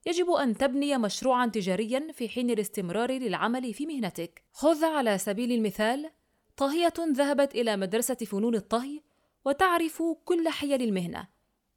يجب 0.06 0.32
أن 0.32 0.58
تبني 0.58 0.98
مشروعا 0.98 1.48
تجاريا 1.48 2.12
في 2.12 2.30
حين 2.30 2.50
الاستمرار 2.50 3.12
للعمل 3.12 3.74
في 3.74 3.86
مهنتك. 3.86 4.44
خذ 4.54 4.86
على 4.86 5.18
سبيل 5.18 5.52
المثال 5.52 6.12
طاهيه 6.58 6.94
ذهبت 7.00 7.56
إلى 7.56 7.78
مدرسة 7.78 8.16
فنون 8.16 8.56
الطهي 8.56 9.02
وتعرف 9.46 10.04
كل 10.26 10.50
حيل 10.50 10.82
المهنة. 10.82 11.28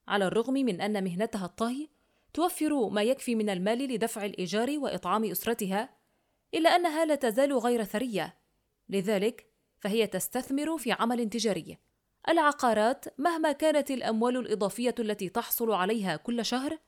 على 0.08 0.26
الرغم 0.26 0.54
من 0.54 0.80
أن 0.80 1.04
مهنتها 1.04 1.44
الطهي 1.44 1.88
توفر 2.34 2.88
ما 2.88 3.02
يكفي 3.02 3.34
من 3.34 3.50
المال 3.50 3.78
لدفع 3.78 4.24
الإيجار 4.24 4.78
وإطعام 4.78 5.24
أسرتها 5.24 5.94
إلا 6.54 6.76
أنها 6.76 7.04
لا 7.04 7.14
تزال 7.14 7.52
غير 7.52 7.84
ثرية. 7.84 8.38
لذلك 8.88 9.46
فهي 9.80 10.06
تستثمر 10.06 10.78
في 10.78 10.92
عمل 10.92 11.28
تجاري. 11.28 11.78
العقارات 12.28 13.04
مهما 13.18 13.52
كانت 13.52 13.90
الأموال 13.90 14.36
الإضافية 14.36 14.94
التي 14.98 15.28
تحصل 15.28 15.72
عليها 15.72 16.16
كل 16.16 16.44
شهر 16.44 16.78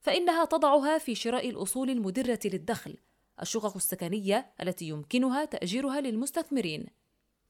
فإنها 0.00 0.44
تضعها 0.44 0.98
في 0.98 1.14
شراء 1.14 1.50
الأصول 1.50 1.90
المدرة 1.90 2.38
للدخل 2.44 2.96
الشقق 3.42 3.76
السكنية 3.76 4.52
التي 4.62 4.88
يمكنها 4.88 5.44
تأجيرها 5.44 6.00
للمستثمرين. 6.00 6.86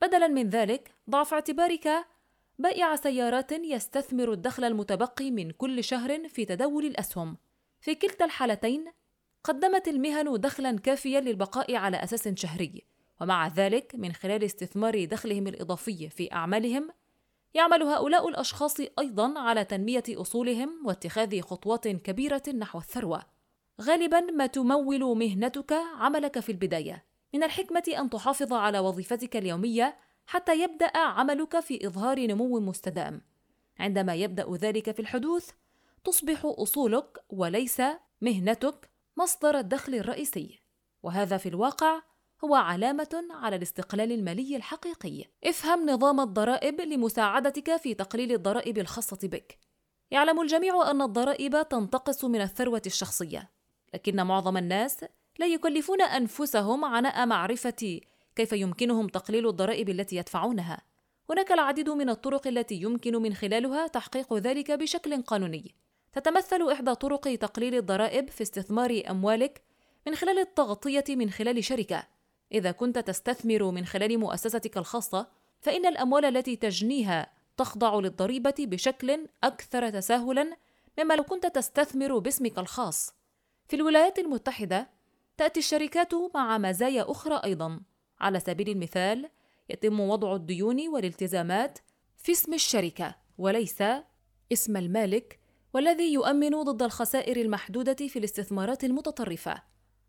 بدلا 0.02 0.28
من 0.28 0.48
ذلك 0.48 0.90
ضع 1.10 1.24
في 1.24 1.34
اعتبارك 1.34 1.88
بائع 2.58 2.96
سيارات 2.96 3.52
يستثمر 3.52 4.32
الدخل 4.32 4.64
المتبقي 4.64 5.30
من 5.30 5.50
كل 5.50 5.84
شهر 5.84 6.28
في 6.28 6.44
تداول 6.44 6.86
الأسهم. 6.86 7.36
في 7.80 7.94
كلتا 7.94 8.24
الحالتين 8.24 8.84
قدمت 9.44 9.88
المهن 9.88 10.40
دخلا 10.40 10.78
كافيا 10.78 11.20
للبقاء 11.20 11.74
على 11.76 11.96
أساس 12.04 12.28
شهري 12.28 12.82
ومع 13.20 13.48
ذلك 13.48 13.94
من 13.94 14.12
خلال 14.12 14.44
استثمار 14.44 15.04
دخلهم 15.04 15.46
الإضافي 15.46 16.08
في 16.08 16.32
أعمالهم 16.32 16.90
يعمل 17.54 17.82
هؤلاء 17.82 18.28
الأشخاص 18.28 18.76
أيضا 18.98 19.38
على 19.38 19.64
تنمية 19.64 20.02
أصولهم 20.08 20.86
واتخاذ 20.86 21.40
خطوات 21.40 21.88
كبيرة 21.88 22.42
نحو 22.58 22.78
الثروة. 22.78 23.22
غالبا 23.80 24.20
ما 24.20 24.46
تمول 24.46 25.16
مهنتك 25.16 25.72
عملك 25.72 26.40
في 26.40 26.52
البداية. 26.52 27.04
من 27.34 27.42
الحكمة 27.42 27.82
أن 27.98 28.10
تحافظ 28.10 28.52
على 28.52 28.78
وظيفتك 28.78 29.36
اليومية 29.36 29.96
حتى 30.26 30.62
يبدأ 30.62 30.96
عملك 30.96 31.60
في 31.60 31.86
إظهار 31.86 32.26
نمو 32.26 32.60
مستدام. 32.60 33.22
عندما 33.78 34.14
يبدأ 34.14 34.54
ذلك 34.54 34.90
في 34.90 35.00
الحدوث 35.00 35.50
تصبح 36.04 36.40
أصولك 36.44 37.24
وليس 37.30 37.82
مهنتك 38.20 38.90
مصدر 39.16 39.58
الدخل 39.58 39.94
الرئيسي. 39.94 40.60
وهذا 41.02 41.36
في 41.36 41.48
الواقع 41.48 42.02
هو 42.44 42.54
علامة 42.54 43.24
على 43.30 43.56
الاستقلال 43.56 44.12
المالي 44.12 44.56
الحقيقي. 44.56 45.24
افهم 45.44 45.90
نظام 45.90 46.20
الضرائب 46.20 46.80
لمساعدتك 46.80 47.76
في 47.76 47.94
تقليل 47.94 48.32
الضرائب 48.32 48.78
الخاصة 48.78 49.18
بك. 49.22 49.58
يعلم 50.10 50.40
الجميع 50.40 50.90
أن 50.90 51.02
الضرائب 51.02 51.68
تنتقص 51.68 52.24
من 52.24 52.40
الثروة 52.40 52.82
الشخصية 52.86 53.50
لكن 53.94 54.22
معظم 54.26 54.56
الناس 54.56 55.04
لا 55.38 55.46
يكلفون 55.46 56.02
أنفسهم 56.02 56.84
عناء 56.84 57.26
معرفة 57.26 58.00
كيف 58.36 58.52
يمكنهم 58.52 59.08
تقليل 59.08 59.48
الضرائب 59.48 59.88
التي 59.88 60.16
يدفعونها. 60.16 60.82
هناك 61.30 61.52
العديد 61.52 61.90
من 61.90 62.10
الطرق 62.10 62.46
التي 62.46 62.74
يمكن 62.74 63.22
من 63.22 63.34
خلالها 63.34 63.86
تحقيق 63.86 64.34
ذلك 64.34 64.70
بشكل 64.70 65.22
قانوني. 65.22 65.74
تتمثل 66.12 66.72
إحدى 66.72 66.94
طرق 66.94 67.34
تقليل 67.34 67.74
الضرائب 67.74 68.30
في 68.30 68.42
استثمار 68.42 69.02
أموالك 69.10 69.62
من 70.06 70.14
خلال 70.14 70.38
التغطية 70.38 71.04
من 71.08 71.30
خلال 71.30 71.64
شركة. 71.64 72.13
إذا 72.52 72.70
كنت 72.70 72.98
تستثمر 72.98 73.70
من 73.70 73.86
خلال 73.86 74.18
مؤسستك 74.18 74.76
الخاصة، 74.76 75.28
فإن 75.60 75.86
الأموال 75.86 76.24
التي 76.24 76.56
تجنيها 76.56 77.32
تخضع 77.56 77.98
للضريبة 77.98 78.54
بشكل 78.58 79.26
أكثر 79.44 79.90
تساهلاً 79.90 80.56
مما 80.98 81.14
لو 81.14 81.24
كنت 81.24 81.46
تستثمر 81.46 82.18
باسمك 82.18 82.58
الخاص. 82.58 83.14
في 83.68 83.76
الولايات 83.76 84.18
المتحدة، 84.18 84.90
تأتي 85.36 85.60
الشركات 85.60 86.14
مع 86.34 86.58
مزايا 86.58 87.10
أخرى 87.10 87.40
أيضاً. 87.44 87.80
على 88.20 88.40
سبيل 88.40 88.68
المثال، 88.68 89.30
يتم 89.70 90.00
وضع 90.00 90.34
الديون 90.34 90.88
والالتزامات 90.88 91.78
في 92.16 92.32
اسم 92.32 92.54
الشركة 92.54 93.14
وليس 93.38 93.82
اسم 94.52 94.76
المالك 94.76 95.40
والذي 95.74 96.12
يؤمن 96.12 96.62
ضد 96.62 96.82
الخسائر 96.82 97.36
المحدودة 97.36 97.94
في 98.08 98.18
الاستثمارات 98.18 98.84
المتطرفة. 98.84 99.62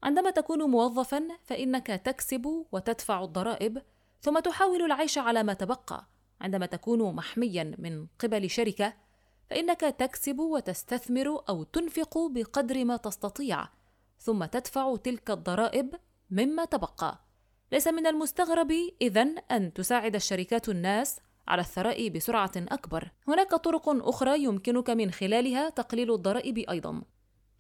عندما 0.06 0.32
تكون 0.32 0.64
موظفا 0.64 1.28
فإنك 1.44 1.88
تكسب 1.88 2.66
وتدفع 2.72 3.24
الضرائب 3.24 3.82
ثم 4.22 4.40
تحاول 4.40 4.82
العيش 4.82 5.18
على 5.18 5.44
ما 5.44 5.54
تبقى. 5.54 6.08
عندما 6.42 6.66
تكون 6.66 7.16
محميا 7.16 7.76
من 7.78 8.08
قبل 8.20 8.50
شركة 8.50 8.94
فإنك 9.50 9.82
تكسب 9.82 10.40
وتستثمر 10.40 11.44
أو 11.50 11.64
تنفق 11.64 12.18
بقدر 12.18 12.86
ما 12.86 12.98
تستطيع 12.98 13.68
ثم 14.20 14.46
تدفع 14.46 14.96
تلك 14.96 15.32
الضرائب 15.32 15.96
مما 16.32 16.66
تبقى. 16.66 17.20
ليس 17.72 17.88
من 17.88 18.08
المستغرب 18.08 18.72
إذن 19.02 19.38
أن 19.52 19.74
تساعد 19.74 20.16
الشركات 20.16 20.70
الناس 20.70 21.20
على 21.48 21.62
الثراء 21.62 22.10
بسرعة 22.10 22.52
أكبر. 22.58 23.12
هناك 23.28 23.56
طرق 23.56 23.90
أخرى 23.90 24.44
يمكنك 24.44 24.90
من 24.90 25.12
خلالها 25.12 25.70
تقليل 25.70 26.14
الضرائب 26.14 26.58
أيضًا. 26.58 27.04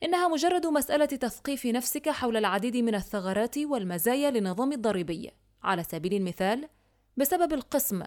إنها 0.03 0.27
مجرد 0.27 0.65
مسألة 0.65 1.05
تثقيف 1.05 1.65
نفسك 1.65 2.09
حول 2.09 2.37
العديد 2.37 2.77
من 2.77 2.95
الثغرات 2.95 3.57
والمزايا 3.57 4.31
للنظام 4.31 4.71
الضريبي. 4.71 5.31
على 5.63 5.83
سبيل 5.83 6.13
المثال، 6.13 6.69
بسبب 7.17 7.53
القسم 7.53 8.03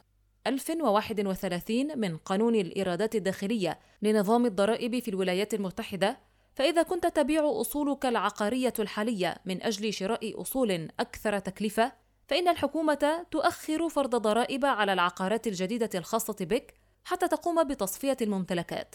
1031 0.47 1.99
من 1.99 2.17
قانون 2.17 2.55
الإيرادات 2.55 3.15
الداخلية 3.15 3.79
لنظام 4.03 4.47
الضرائب 4.47 4.99
في 4.99 5.09
الولايات 5.09 5.55
المتحدة، 5.55 6.19
فإذا 6.55 6.83
كنت 6.83 7.07
تبيع 7.07 7.61
أصولك 7.61 8.07
العقارية 8.07 8.73
الحالية 8.79 9.37
من 9.45 9.63
أجل 9.63 9.93
شراء 9.93 10.41
أصول 10.41 10.89
أكثر 11.01 11.39
تكلفة، 11.39 11.93
فإن 12.27 12.49
الحكومة 12.49 13.27
تؤخر 13.31 13.89
فرض 13.89 14.17
ضرائب 14.17 14.65
على 14.65 14.93
العقارات 14.93 15.47
الجديدة 15.47 15.91
الخاصة 15.95 16.37
بك 16.41 16.75
حتى 17.05 17.29
تقوم 17.29 17.65
بتصفية 17.65 18.17
الممتلكات. 18.23 18.95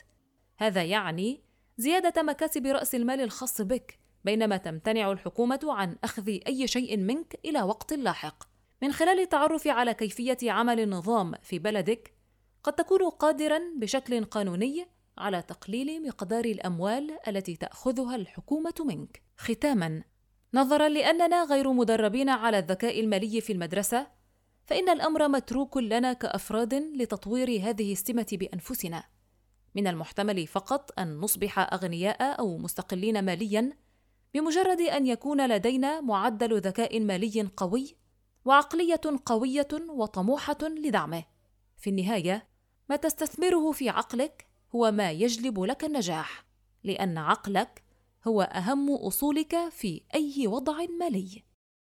هذا 0.57 0.83
يعني 0.83 1.43
زيادة 1.77 2.23
مكاسب 2.23 2.65
رأس 2.65 2.95
المال 2.95 3.21
الخاص 3.21 3.61
بك، 3.61 3.99
بينما 4.23 4.57
تمتنع 4.57 5.11
الحكومة 5.11 5.59
عن 5.63 5.95
أخذ 6.03 6.27
أي 6.47 6.67
شيء 6.67 6.97
منك 6.97 7.39
إلى 7.45 7.61
وقت 7.61 7.93
لاحق. 7.93 8.43
من 8.81 8.91
خلال 8.91 9.19
التعرف 9.19 9.67
على 9.67 9.93
كيفية 9.93 10.51
عمل 10.51 10.79
النظام 10.79 11.33
في 11.41 11.59
بلدك، 11.59 12.13
قد 12.63 12.73
تكون 12.73 13.09
قادرا 13.09 13.59
بشكل 13.77 14.25
قانوني 14.25 14.85
على 15.17 15.41
تقليل 15.41 16.07
مقدار 16.07 16.45
الأموال 16.45 17.17
التي 17.27 17.55
تأخذها 17.55 18.15
الحكومة 18.15 18.73
منك 18.79 19.21
ختاما 19.37 20.03
نظرا 20.53 20.89
لأننا 20.89 21.43
غير 21.43 21.71
مدربين 21.71 22.29
على 22.29 22.59
الذكاء 22.59 22.99
المالي 22.99 23.41
في 23.41 23.53
المدرسة 23.53 24.07
فإن 24.65 24.89
الأمر 24.89 25.27
متروك 25.27 25.77
لنا 25.77 26.13
كأفراد 26.13 26.73
لتطوير 26.73 27.69
هذه 27.69 27.91
السمة 27.91 28.27
بأنفسنا 28.31 29.03
من 29.75 29.87
المحتمل 29.87 30.47
فقط 30.47 30.99
أن 30.99 31.17
نصبح 31.17 31.73
أغنياء 31.73 32.39
أو 32.39 32.57
مستقلين 32.57 33.25
ماليا 33.25 33.73
بمجرد 34.33 34.81
أن 34.81 35.07
يكون 35.07 35.47
لدينا 35.47 36.01
معدل 36.01 36.61
ذكاء 36.61 36.99
مالي 36.99 37.49
قوي 37.57 37.95
وعقلية 38.45 39.01
قوية 39.25 39.67
وطموحة 39.89 40.57
لدعمه. 40.61 41.23
في 41.77 41.89
النهاية 41.89 42.47
ما 42.89 42.95
تستثمره 42.95 43.71
في 43.71 43.89
عقلك 43.89 44.47
هو 44.75 44.91
ما 44.91 45.11
يجلب 45.11 45.59
لك 45.59 45.83
النجاح 45.83 46.45
لأن 46.83 47.17
عقلك 47.17 47.83
هو 48.27 48.41
أهم 48.41 48.91
أصولك 48.91 49.69
في 49.69 50.01
أي 50.15 50.47
وضع 50.47 50.85
مالي. 50.99 51.43